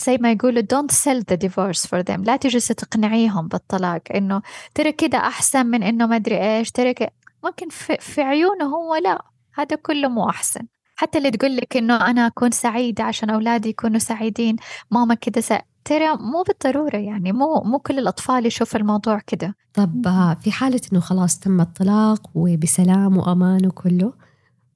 [0.00, 2.20] زي ما يقولوا don't sell the divorce for them.
[2.24, 4.02] لا تجلسي تقنعيهم بالطلاق.
[4.14, 4.42] إنه
[4.74, 6.70] ترى كده أحسن من إنه ما أدري إيش.
[6.70, 6.94] ترى
[7.44, 9.24] ممكن في, في عيونه هو لا.
[9.54, 10.60] هذا كله مو أحسن.
[10.96, 14.56] حتى اللي تقول لك إنه أنا أكون سعيدة عشان أولادي يكونوا سعيدين
[14.90, 15.60] ماما كده سع...
[15.84, 17.32] ترى مو بالضرورة يعني.
[17.32, 19.54] مو مو كل الأطفال يشوف الموضوع كده.
[19.74, 20.06] طب
[20.40, 24.12] في حالة إنه خلاص تم الطلاق وبسلام وأمان وكله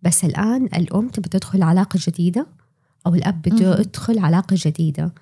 [0.02, 2.46] بس الآن الأم تبي تدخل علاقة جديدة؟
[3.06, 5.14] أو الأب بده يدخل علاقة جديدة.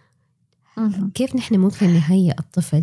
[1.14, 2.82] كيف نحن ممكن نهيئ الطفل؟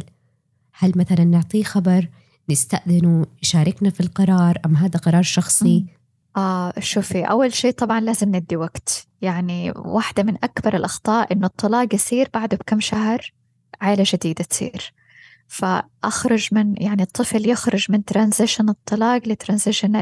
[0.74, 2.10] هل مثلا نعطيه خبر
[2.50, 5.86] نستأذنه يشاركنا في القرار أم هذا قرار شخصي؟
[6.38, 9.08] آه شوفي أول شيء طبعا لازم ندي وقت.
[9.22, 13.34] يعني واحدة من أكبر الأخطاء إنه الطلاق يصير بعده بكم شهر
[13.82, 14.94] عائلة جديدة تصير.
[15.48, 19.96] فأخرج من يعني الطفل يخرج من transition الطلاق ل transition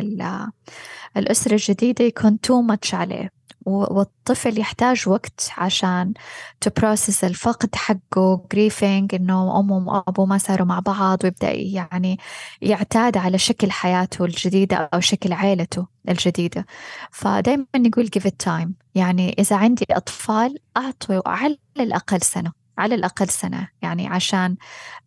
[1.18, 3.30] الأسرة الجديدة يكون تو ماتش عليه.
[3.66, 6.14] والطفل يحتاج وقت عشان
[6.61, 12.20] تبروسس الفقد حقه grieving إنه أمه وأبوه ما صاروا مع بعض ويبدأ يعني
[12.61, 16.66] يعتاد على شكل حياته الجديدة أو شكل عائلته الجديدة.
[17.11, 18.70] فدايما نقول give it time.
[18.95, 24.55] يعني إذا عندي أطفال أعطوا على الأقل سنة على الأقل سنة يعني عشان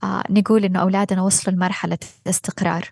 [0.04, 2.90] آه نقول إنه أولادنا وصلوا لمرحلة استقرار.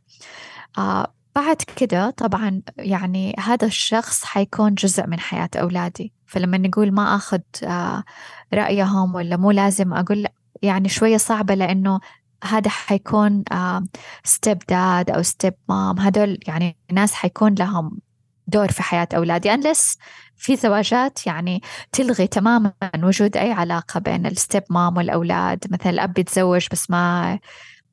[0.79, 6.13] آه بعد كده طبعا يعني هذا الشخص حيكون جزء من حياة أولادي.
[6.27, 8.05] فلما نقول ما أخذ آه
[8.55, 10.27] رأيهم ولا مو لازم أقول
[10.63, 12.01] يعني شوية صعبة لأنه
[12.45, 13.45] هذا حيكون
[14.25, 17.99] step dad أو step mom هدول يعني ناس حيكون لهم
[18.47, 19.55] دور في حياة أولادي.
[19.55, 19.99] unless
[20.37, 21.63] في زواجات يعني
[21.93, 22.73] تلغي تماما
[23.03, 25.65] وجود أي علاقة بين ال step mom والأولاد.
[25.71, 27.39] مثلا الأب يتزوج بس ما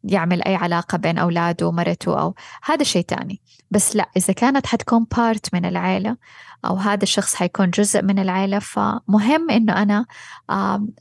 [0.04, 3.42] يعمل أي علاقة بين أولاده ومرته أو هذا شيء تاني.
[3.72, 6.18] بس لا إذا كانت حتكون بارت من العيلة
[6.66, 10.06] أو هذا الشخص حيكون جزء من العيلة فمهم إنه أنا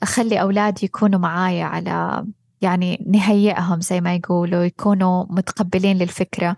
[0.02, 2.26] أخلي أولادي يكونوا معايا على
[2.60, 6.56] يعني نهيئهم زي ما يقولوا يكونوا متقبلين للفكرة.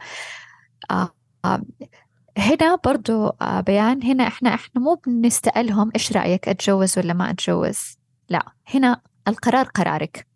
[2.39, 8.53] هنا برضو بيان هنا إحنا إحنا مو بنسألهم إيش رأيك أتجوز ولا ما أتجوز؟ لا
[8.75, 10.32] هنا القرار قرارك.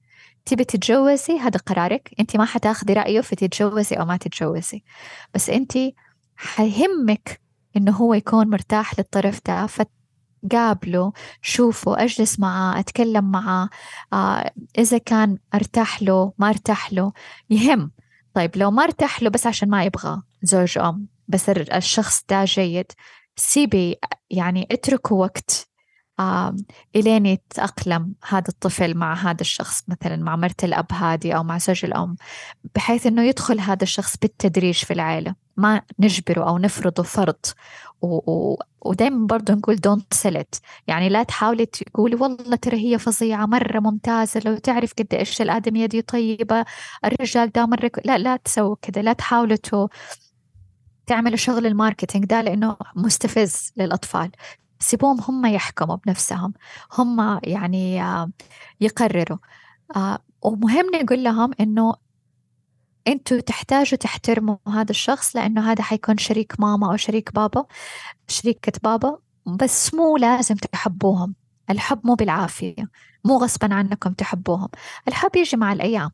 [0.47, 2.11] تبي تتجوزي؟ هذا قرارك.
[2.20, 4.82] أنت ما حتاخذي رأيه في تتجوزي أو ما تتجوزي.
[5.34, 5.72] بس أنت
[6.36, 7.40] حيهمك
[7.76, 9.66] إنه هو يكون مرتاح للطرف ده
[10.53, 13.68] قابله شوفه أجلس معاه أتكلم معاه
[14.12, 17.12] آه إذا كان أرتاح له ما أرتاح له
[17.51, 17.92] يهم.
[18.34, 22.92] طيب لو ما أرتاح له بس عشان ما يبغى زوج أم بس الشخص ده جيد
[23.36, 23.97] سيبي
[24.30, 25.68] يعني اتركوا وقت.
[26.97, 31.85] إلين يتأقلم هذا الطفل مع هذا الشخص مثلا مع مرت الأب هذه أو مع زوج
[31.85, 32.17] الأم
[32.75, 35.35] بحيث أنه يدخل هذا الشخص بالتدريج في العائلة.
[35.57, 37.37] ما نجبره أو نفرضه فرض.
[38.03, 38.33] و...
[38.33, 38.59] و...
[38.81, 43.81] ودايما برضه نقول don't sell it يعني لا تحاولي تقولي والله ترى هي فظيعة مرة
[43.81, 46.64] ممتازة لو تعرف قد إيش الآدمية دي طيبة
[47.05, 49.57] الرجال ده مرة لا لا تسووا كده لا تحاولوا
[51.07, 54.31] تعملوا شغل الماركتينج ده لأنه مستفز للأطفال.
[54.81, 56.53] سيبوهم هم يحكموا بنفسهم
[56.99, 58.31] هم يعني آه،
[58.81, 59.39] يقرروا.
[59.97, 61.95] آه، ومهم نقول لهم إنه
[63.09, 67.64] أنتوا تحتاجوا تحترموا هذا الشخص لأنه هذا حيكون شريك ماما أو شريك بابا
[68.29, 71.35] شريكة بابا بس مو لازم تحبوهم.
[71.70, 72.91] الحب مو بالعافية
[73.24, 74.68] مو غصبا عنكم تحبوهم.
[75.09, 76.11] الحب يجي مع الأيام.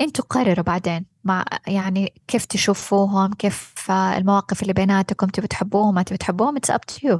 [0.00, 6.16] أنتوا قرروا بعدين مع يعني كيف تشوفوهم كيف المواقف اللي بيناتكم تبي تحبوهم ما تبي
[6.18, 7.18] تحبوهم it's up to you.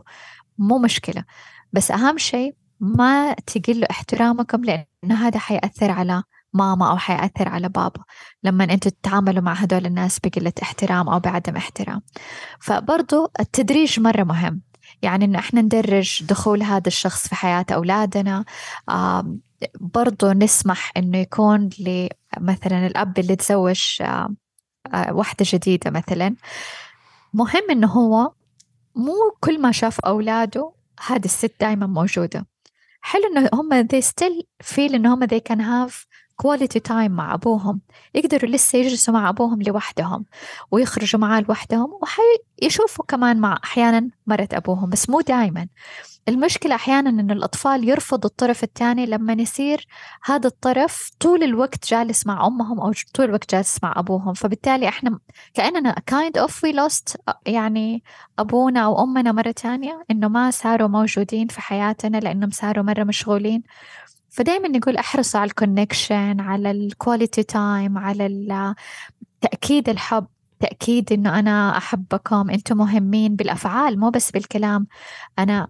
[0.59, 1.25] مو مشكلة.
[1.73, 8.01] بس أهم شيء ما تقلوا احترامكم لأنه هذا حيأثر على ماما أو حيأثر على بابا.
[8.43, 12.03] لما أنتوا تتعاملوا مع هدول الناس بقلة احترام أو بعدم احترام.
[12.61, 14.63] فبرضو التدريج مرة مهم.
[15.03, 18.45] يعني إنه إحنا ندرج دخول هذا الشخص في حياة أولادنا.
[19.81, 21.71] برضو نسمح إنه يكون
[22.41, 24.03] مثلا الأب اللي تزوج
[24.95, 26.35] واحدة جديدة مثلا.
[27.35, 28.33] مهم إنه هو
[28.97, 30.73] مو كل ما شاف أولاده
[31.07, 32.47] هذه الست دائما موجودة.
[33.01, 34.43] حلو إنه هم they still
[34.75, 36.07] feel إنه هم they can have
[36.37, 37.81] quality time مع أبوهم.
[38.15, 40.25] يقدروا لسه يجلسوا مع أبوهم لوحدهم
[40.71, 45.69] ويخرجوا معاه لوحدهم وحيشوفوا كمان مع أحيانا مرة أبوهم بس مو دائما
[46.29, 49.87] المشكلة أحيانا أن الأطفال يرفضوا الطرف الثاني لما يصير
[50.25, 54.35] هذا الطرف طول الوقت جالس مع أمهم أو طول الوقت جالس مع أبوهم.
[54.35, 55.19] فبالتالي إحنا
[55.55, 57.17] كأننا kind of we lost
[57.47, 58.03] يعني
[58.39, 63.63] أبونا أو أمنا مرة ثانية إنه ما صاروا موجودين في حياتنا لأنهم صاروا مرة مشغولين.
[64.31, 68.75] فدائما نقول احرصوا على ال connection على ال quality time على
[69.41, 70.27] تأكيد الحب
[70.61, 74.87] تأكيد إنه أنا أحبكم أنتم مهمين بالأفعال مو بس بالكلام.
[75.39, 75.69] أنا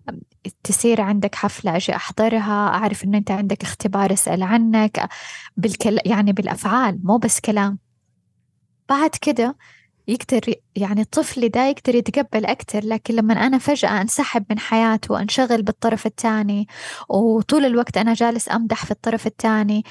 [0.64, 5.08] تصير عندك حفلة أجي أحضرها أعرف إنه أنت عندك اختبار أسأل عنك
[5.56, 7.78] بالكل يعني بالأفعال مو بس كلام.
[8.88, 9.56] بعد كده
[10.08, 15.62] يقدر يعني طفلي ده يقدر يتقبل أكتر لكن لما أنا فجأة أنسحب من حياته وأنشغل
[15.62, 16.68] بالطرف الثاني
[17.08, 19.84] وطول الوقت أنا جالس أمدح في الطرف الثاني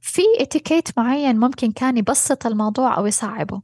[0.00, 3.62] في اتيكيت معين ممكن كان يبسط الموضوع أو يصعبه.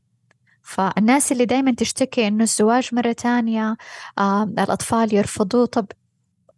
[0.63, 3.77] فالناس اللي دايما تشتكي إنه الزواج مرة تانية
[4.19, 5.87] آه الأطفال يرفضوه طب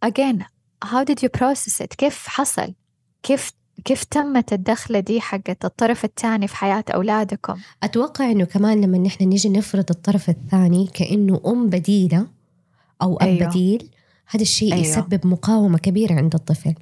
[0.05, 0.43] again
[0.83, 2.73] how did you process it كيف حصل
[3.23, 3.51] كيف
[3.85, 9.23] كيف تمت الدخلة دي حقت الطرف الثاني في حياة أولادكم؟ أتوقع إنه كمان لما نحن
[9.23, 12.27] نيجي نفرض الطرف الثاني كأنه أم بديلة
[13.01, 13.47] أو أب أيوه.
[13.47, 13.89] بديل
[14.27, 14.85] هذا الشيء أيوه.
[14.85, 16.75] يسبب مقاومة كبيرة عند الطفل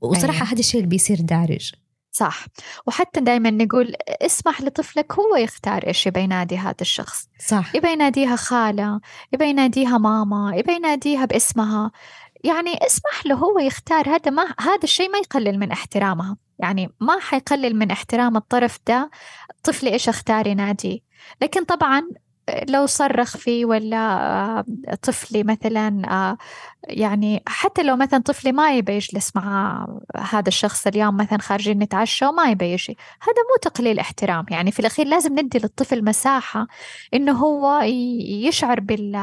[0.00, 0.52] وصراحة أيوه.
[0.52, 1.72] هذا الشيء اللي بيصير دارج
[2.12, 2.46] صح
[2.86, 8.36] وحتى دائما نقول اسمح لطفلك هو يختار إيش يبي ينادي هذا الشخص صح يبي يناديها
[8.36, 9.00] خالة
[9.32, 11.90] يبي يناديها ماما يبي يناديها باسمها
[12.46, 16.36] يعني اسمح له هو يختار هذا ما هذا الشيء ما يقلل من احترامها.
[16.58, 19.10] يعني ما حيقلل من احترام الطرف ده
[19.64, 21.02] طفلي إيش أختار ينادي.
[21.42, 22.02] لكن طبعا
[22.68, 23.96] لو صرخ فيه ولا
[24.58, 24.64] آه،
[25.02, 26.38] طفلي مثلا آه،
[26.88, 29.86] يعني حتى لو مثلا طفلي ما يبي يجلس مع
[30.16, 32.96] هذا الشخص اليوم مثلا خارجين نتعشى وما يبي يجي.
[33.22, 34.46] هذا مو تقليل احترام.
[34.50, 36.66] يعني في الأخير لازم ندي للطفل مساحة
[37.14, 39.16] إنه هو يشعر بال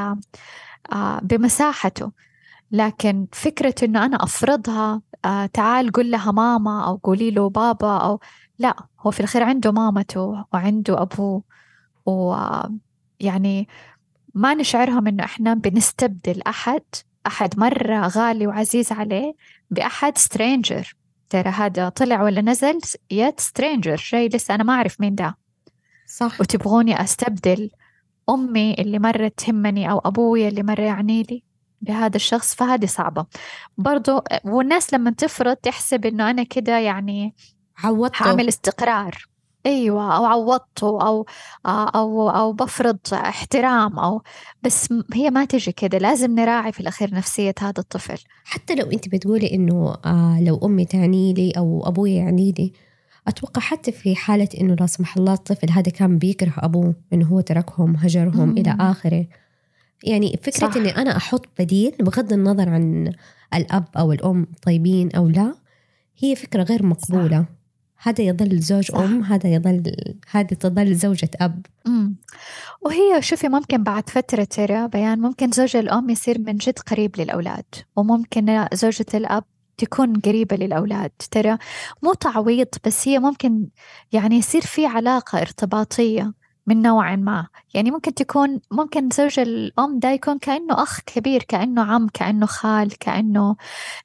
[0.94, 2.12] آه، بمساحته.
[2.74, 5.02] لكن فكرة إنه أنا أفرضها
[5.54, 8.20] تعال قل لها ماما أو قولي له بابا أو
[8.60, 11.44] لا هو في الأخير عنده مامته وعنده أبوه
[12.06, 12.36] و
[13.20, 13.68] يعني
[14.34, 16.82] ما نشعرهم إنه إحنا بنستبدل أحد
[17.28, 19.34] أحد مرة غالي وعزيز عليه
[19.72, 20.96] بأحد stranger
[21.30, 22.80] ترى هذا طلع ولا نزل؟
[23.12, 25.38] yet stranger شيء لسه أنا ما أعرف مين ده.
[26.08, 26.42] صح.
[26.42, 27.70] وتبغوني أستبدل
[28.30, 31.44] أمي اللي مرة تهمني أو أبوي اللي مرة يعني لي
[31.84, 33.26] بهذا الشخص فهذه صعبة.
[33.78, 37.36] برضو والناس لما تفرض تحسب إنه أنا كده يعني
[37.78, 38.16] عوضته.
[38.16, 39.26] حعمل استقرار.
[39.66, 41.26] أيوه أو عوضته أو
[41.66, 44.22] أو أو بفرض احترام أو
[44.64, 45.98] بس هي ما تجي كده.
[45.98, 48.24] لازم نراعي في الأخير نفسية هذا الطفل.
[48.44, 52.74] حتى لو أنت بتقولي إنه آه لو أمي تعني لي أو أبوي يعني لي
[53.28, 57.42] أتوقع حتى في حالة إنه لا سمح الله الطفل هذا كان بيكره أبوه إنه هو
[57.42, 58.58] تركهم هجرهم مم.
[58.58, 59.26] إلى آخره.
[60.04, 60.76] يعني فكرة صح.
[60.76, 63.14] إني أنا أحط بديل بغض النظر عن
[63.54, 65.56] الأب أو الأم طيبين أو لا
[66.18, 68.08] هي فكرة غير مقبولة صح.
[68.08, 69.00] هذا يظل زوج صح.
[69.00, 69.96] أم هذا يظل
[70.32, 72.16] هذه تظل زوجة أب مم.
[72.82, 77.66] وهي شوفي ممكن بعد فترة ترى بيان ممكن زوج الأم يصير من جد قريب للأولاد
[77.96, 79.44] وممكن زوجة الأب
[79.78, 81.58] تكون قريبة للأولاد ترى
[82.04, 83.68] مو تعويض بس هي ممكن
[84.12, 86.34] يعني يصير في علاقة ارتباطية
[86.68, 87.48] من نوع ما.
[87.74, 92.98] يعني ممكن تكون ممكن زوج الأم ده يكون كأنه أخ كبير كأنه عم كأنه خال
[92.98, 93.56] كأنه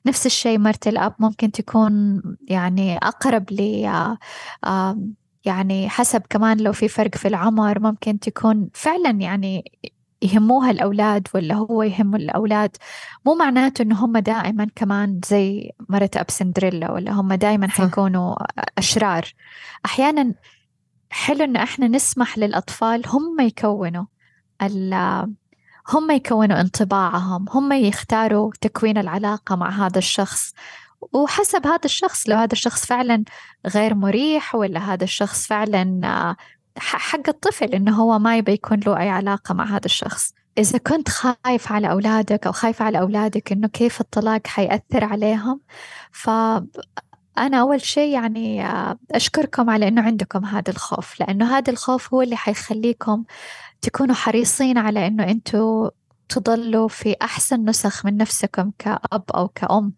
[0.06, 1.14] نفس الشيء مرت الأب.
[1.18, 3.60] ممكن تكون يعني أقرب ل
[5.44, 7.80] يعني حسب كمان لو في فرق في العمر.
[7.80, 9.72] ممكن تكون فعلا يعني
[10.22, 12.76] يهموها الأولاد ولا هو يهم الأولاد.
[13.26, 18.36] مو معناته إنه هم دائما كمان زي مرة أب سندريلا ولا هم دائما حيكونوا
[18.78, 19.34] أشرار.
[19.84, 20.34] أحيانا
[21.10, 24.04] حلو إن إحنا نسمح للأطفال هم يكونوا
[25.88, 30.52] هم يكونوا انطباعهم هم يختاروا تكوين العلاقة مع هذا الشخص.
[31.12, 33.24] وحسب هذا الشخص لو هذا الشخص فعلا
[33.66, 36.36] غير مريح ولا هذا الشخص فعلا
[36.78, 40.34] حق الطفل إنه هو ما يبي يكون له أي علاقة مع هذا الشخص.
[40.58, 45.60] إذا كنت خايف على أولادك أو خايف على أولادك إنه كيف الطلاق حيأثر عليهم
[46.12, 46.30] ف
[47.46, 52.22] أنا أول شيء يعني آه، أشكركم على إنه عندكم هذا الخوف لأنه هذا الخوف هو
[52.22, 53.24] اللي حيخليكم
[53.82, 55.90] تكونوا حريصين على إنه أنتوا
[56.28, 59.92] تضلوا في أحسن نسخ من نفسكم كأب أو كأم.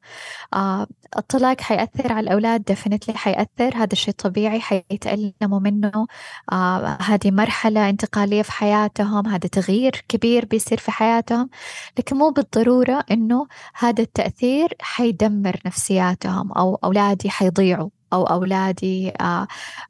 [0.55, 0.87] آه
[1.19, 3.77] الطلاق حيأثر على الأولاد ديفنتلي حيأثر.
[3.77, 6.07] هذا الشيء طبيعي حيتألموا منه.
[6.53, 11.51] آه هذه مرحلة انتقالية في حياتهم هذا تغيير كبير بيصير في حياتهم.
[11.99, 19.47] لكن مو بالضرورة إنه هذا التأثير حيدمر نفسياتهم أو أولادي حيضيعوا أو أولادي آه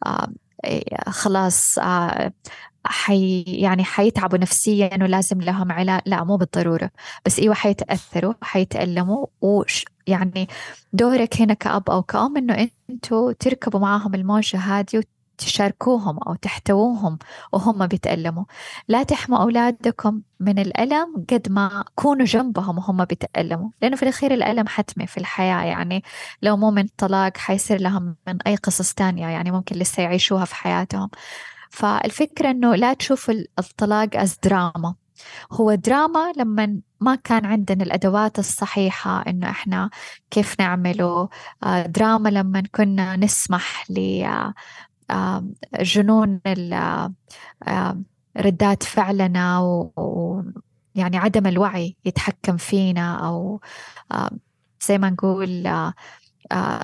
[0.07, 0.29] آه
[1.09, 1.79] خلاص
[2.85, 6.01] حي يعني حيتعبوا نفسيا ولازم لهم علاج.
[6.07, 6.91] لا مو بالضرورة.
[7.27, 9.27] بس إيوه حيتأثروا حيتألموا.
[9.41, 10.49] وش يعني
[10.93, 15.03] دورك هنا كأب أو كأم إنه أنتوا تركبوا معاهم الموجة هذه
[15.39, 17.19] تشاركوهم أو تحتووهم
[17.53, 18.45] وهم بيتألموا.
[18.89, 23.71] لا تحموا أولادكم من الألم قد ما كونوا جنبهم وهم بيتألموا.
[23.83, 25.65] لأنه في الأخير الألم حتمي في الحياة.
[25.65, 26.03] يعني
[26.43, 30.55] لو مو من طلاق حيصير لهم من أي قصص تانية يعني ممكن لسه يعيشوها في
[30.55, 31.11] حياتهم.
[31.71, 34.95] فالفكرة أنه لا تشوف الطلاق أز دراما
[35.53, 39.91] هو دراما لما ما كان عندنا الأدوات الصحيحة إنه إحنا
[40.31, 41.29] كيف نعمله.
[41.65, 43.87] آه، دراما لما كنا نسمح
[45.81, 46.41] لجنون
[48.37, 50.43] ردات فعلنا و
[50.95, 53.61] يعني عدم الوعي يتحكم فينا أو
[54.87, 55.95] زي ما نقول آه،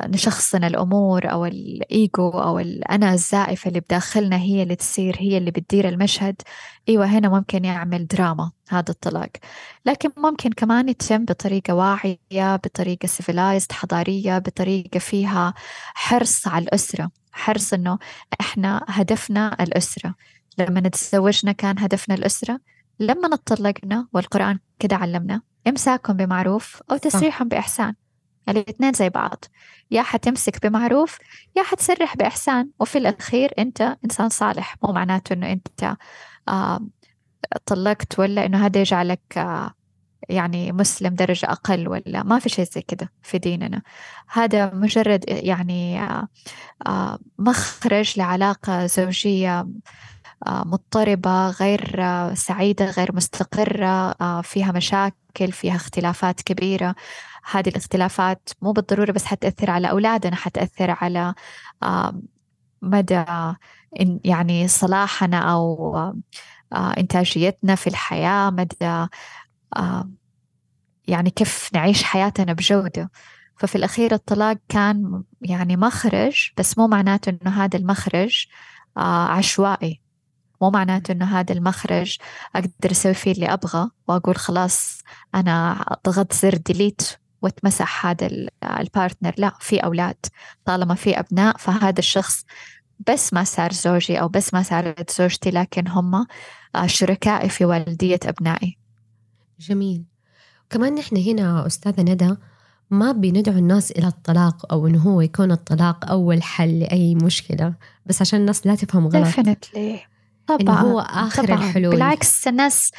[0.09, 5.89] نشخصن الأمور أو الإيجو أو الأنا الزائفة اللي بداخلنا هي اللي تصير هي اللي بتدير
[5.89, 6.43] المشهد.
[6.89, 9.31] أيوة هنا ممكن يعمل دراما هذا الطلاق.
[9.87, 15.55] لكن ممكن كمان يتم بطريقة واعية بطريقة civilized حضارية بطريقة فيها
[15.95, 17.11] حرص على الأسرة.
[17.33, 17.99] حرص إنه
[18.41, 20.15] إحنا هدفنا الأسرة.
[20.59, 22.61] لما نتزوجنا كان هدفنا الأسرة.
[23.01, 27.95] لما نطلقنا والقرآن كده علمنا إمساكم بمعروف أو تسريحهم بإحسان.
[28.49, 29.45] الاثنين زي بعض.
[29.91, 31.19] يا حتمسك بمعروف
[31.57, 32.71] يا حتسرح بإحسان.
[32.81, 34.77] وفي الأخير أنت إنسان صالح.
[34.83, 35.97] مو معناته أنه أنت
[36.49, 36.81] آه
[37.67, 39.71] طلقت ولا أنه هذا يجعلك آه
[40.29, 42.23] يعني مسلم درجة أقل ولا.
[42.23, 43.83] ما في شيء زي كده في ديننا.
[44.29, 46.29] هذا مجرد يعني آه،
[46.87, 49.61] آه، مخرج لعلاقة زوجية
[50.47, 56.95] آه، مضطربة غير سعيدة غير مستقرة فيها مشاكل فيها اختلافات كبيرة.
[57.51, 61.35] هذه الاختلافات مو بالضرورة بس حتأثر على أولادنا حتأثر على
[62.83, 63.25] مدى
[64.25, 65.97] يعني صلاحنا أو
[66.73, 69.07] إنتاجيتنا في الحياة مدى
[71.09, 73.11] يعني كيف نعيش حياتنا بجودة.
[73.57, 78.47] ففي الأخير الطلاق كان يعني مخرج بس مو معناته إنه هذا المخرج
[78.97, 80.03] آه عشوائي.
[80.63, 82.19] مو معناته إنه هذا المخرج
[82.57, 84.99] أقدر أسوي فيه اللي أبغى وأقول خلاص
[85.35, 87.03] أنا ضغطت زر delete
[87.47, 88.29] واتمسح هذا
[88.81, 90.27] ال partner لا في أولاد.
[90.65, 92.45] طالما في أبناء فهذا الشخص
[93.09, 96.15] بس ما صار زوجي أو بس ما صارت زوجتي لكن هم
[96.75, 98.79] آه، شركائي في والدية أبنائي.
[99.61, 100.05] جميل.
[100.71, 102.35] كمان نحن هنا أستاذة ندى
[102.91, 107.75] ما بندعو الناس إلى الطلاق أو إنه هو يكون الطلاق أول حل لأي مشكلة
[108.07, 109.27] بس عشان الناس لا تفهم غلط.
[109.27, 110.16] Definitely.
[110.47, 111.59] طبعا إنه هو آخر طبعًا.
[111.59, 111.91] الحلول.
[111.91, 112.93] بالعكس الناس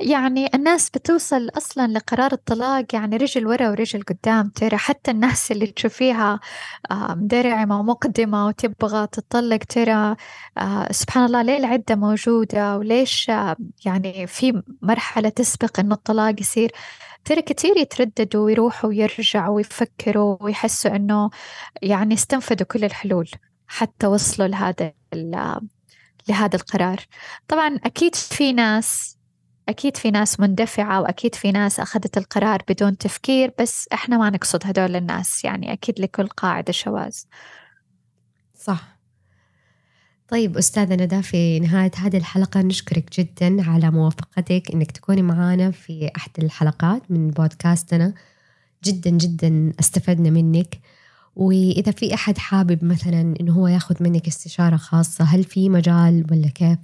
[0.00, 5.66] يعني الناس بتوصل أصلا لقرار الطلاق يعني رجل ورا ورجل قدام ترى حتى الناس اللي
[5.66, 6.40] تشوفيها
[6.92, 10.16] مدرعمة ومقدمة وتبغى تطلق ترى
[10.58, 13.28] آه، سبحان الله ليه العدة موجودة؟ وليش
[13.84, 16.72] يعني في مرحلة تسبق إنه الطلاق يصير؟
[17.24, 21.30] ترى كثير يترددوا ويروحوا ويرجعوا ويفكروا ويحسوا إنه
[21.82, 23.30] يعني استنفذوا كل الحلول
[23.66, 24.92] حتى وصلوا لهذا
[26.28, 27.00] لهذا القرار.
[27.48, 29.16] طبعا أكيد في ناس
[29.68, 34.60] أكيد في ناس مندفعة وأكيد في ناس أخذت القرار بدون تفكير بس إحنا ما نقصد
[34.64, 37.16] هدول الناس يعني أكيد لكل قاعدة شواذ.
[38.54, 38.98] صح.
[40.28, 46.10] طيب أستاذة ندى في نهاية هذه الحلقة نشكرك جدا على موافقتك إنك تكوني معانا في
[46.16, 48.14] أحد الحلقات من بودكاستنا.
[48.84, 50.80] جدا جدا استفدنا منك.
[51.36, 56.48] وإذا في أحد حابب مثلا إنه هو ياخذ منك استشارة خاصة هل في مجال ولا
[56.48, 56.78] كيف؟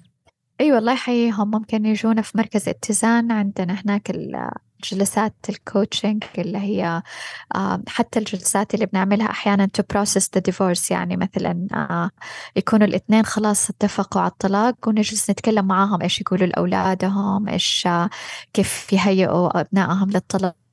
[0.60, 7.02] أي والله يحييهم ممكن يجونا في مركز اتزان عندنا هناك الجلسات الكوتشنج اللي هي
[7.88, 12.10] حتى الجلسات اللي بنعملها أحيانا to process the divorce يعني مثلا آه،
[12.56, 18.10] يكونوا الإثنين خلاص اتفقوا على الطلاق ونجلس نتكلم معاهم إيش يقولوا لأولادهم إيش آه،
[18.52, 20.67] كيف يهيئوا أبنائهم للطلاق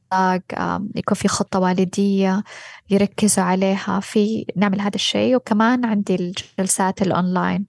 [0.95, 2.43] يكون في خطة والدية
[2.89, 7.66] يركزوا عليها في نعمل هذا الشيء وكمان عندي الجلسات الأونلاين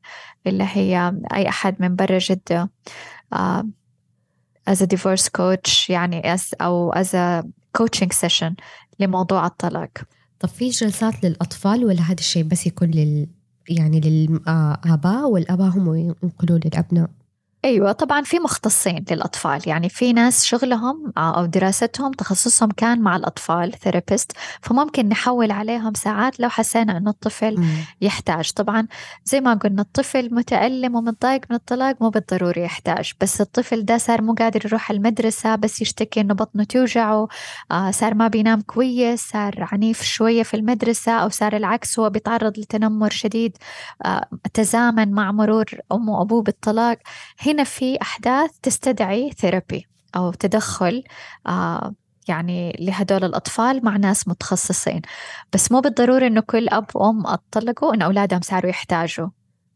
[0.47, 2.71] اللي هي أي أحد من برا جدة
[4.71, 7.47] as a divorce coach يعني as أو as a
[7.79, 8.53] coaching session
[9.01, 9.91] لموضوع الطلاق
[10.41, 13.27] طب في جلسات للأطفال ولا هذا الشيء بس يكون لل
[13.69, 17.11] يعني للآباء والآباء هم ينقلوا للأبناء؟
[17.65, 19.61] أيوة طبعا في مختصين للأطفال.
[19.67, 24.33] يعني في ناس شغلهم آه، أو دراستهم تخصصهم كان مع الأطفال ثيرابيست
[24.63, 27.77] فممكن نحول عليهم ساعات لو حسينا أنه الطفل مم.
[28.01, 28.51] يحتاج.
[28.53, 28.87] طبعا
[29.25, 34.23] زي ما قلنا الطفل متألم ومتضايق من الطلاق مو بالضروري يحتاج بس الطفل ده صار
[34.23, 37.29] مو قادر يروح المدرسة بس يشتكي أنه بطنه توجعه
[37.71, 42.59] آه صار ما بينام كويس صار عنيف شوية في المدرسة أو صار العكس هو بيتعرض
[42.59, 43.57] لتنمر شديد
[44.05, 46.99] آه تزامن مع مرور أمه وأبوه بالطلاق.
[47.47, 51.03] هنا في أحداث تستدعي therapy أو تدخل
[51.47, 51.95] آه
[52.29, 55.03] يعني لهدول الأطفال مع ناس متخصصين.
[55.53, 59.29] بس مو بالضروري إنه كل أب وأم أطلقوا إن أولادهم صاروا يحتاجوا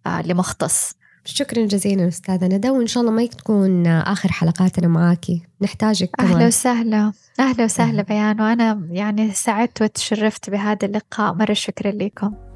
[0.07, 0.93] آه لمختص.
[1.25, 5.43] شكرا جزيلا أستاذة ندى وإن شاء الله ما تكون آخر حلقاتنا معاكي.
[5.61, 6.33] نحتاجك كمان.
[6.33, 7.13] أهلا وسهلا.
[7.41, 11.35] أهلا وسهلا بيان وأنا يعني سعدت وتشرفت بهذا اللقاء.
[11.35, 12.50] مرة شكرا لكم.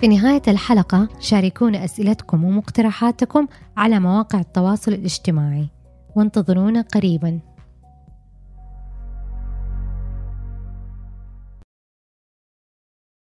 [0.00, 5.68] في نهاية الحلقة شاركونا أسئلتكم ومقترحاتكم على مواقع التواصل الاجتماعي.
[6.16, 7.40] وانتظرونا قريباً.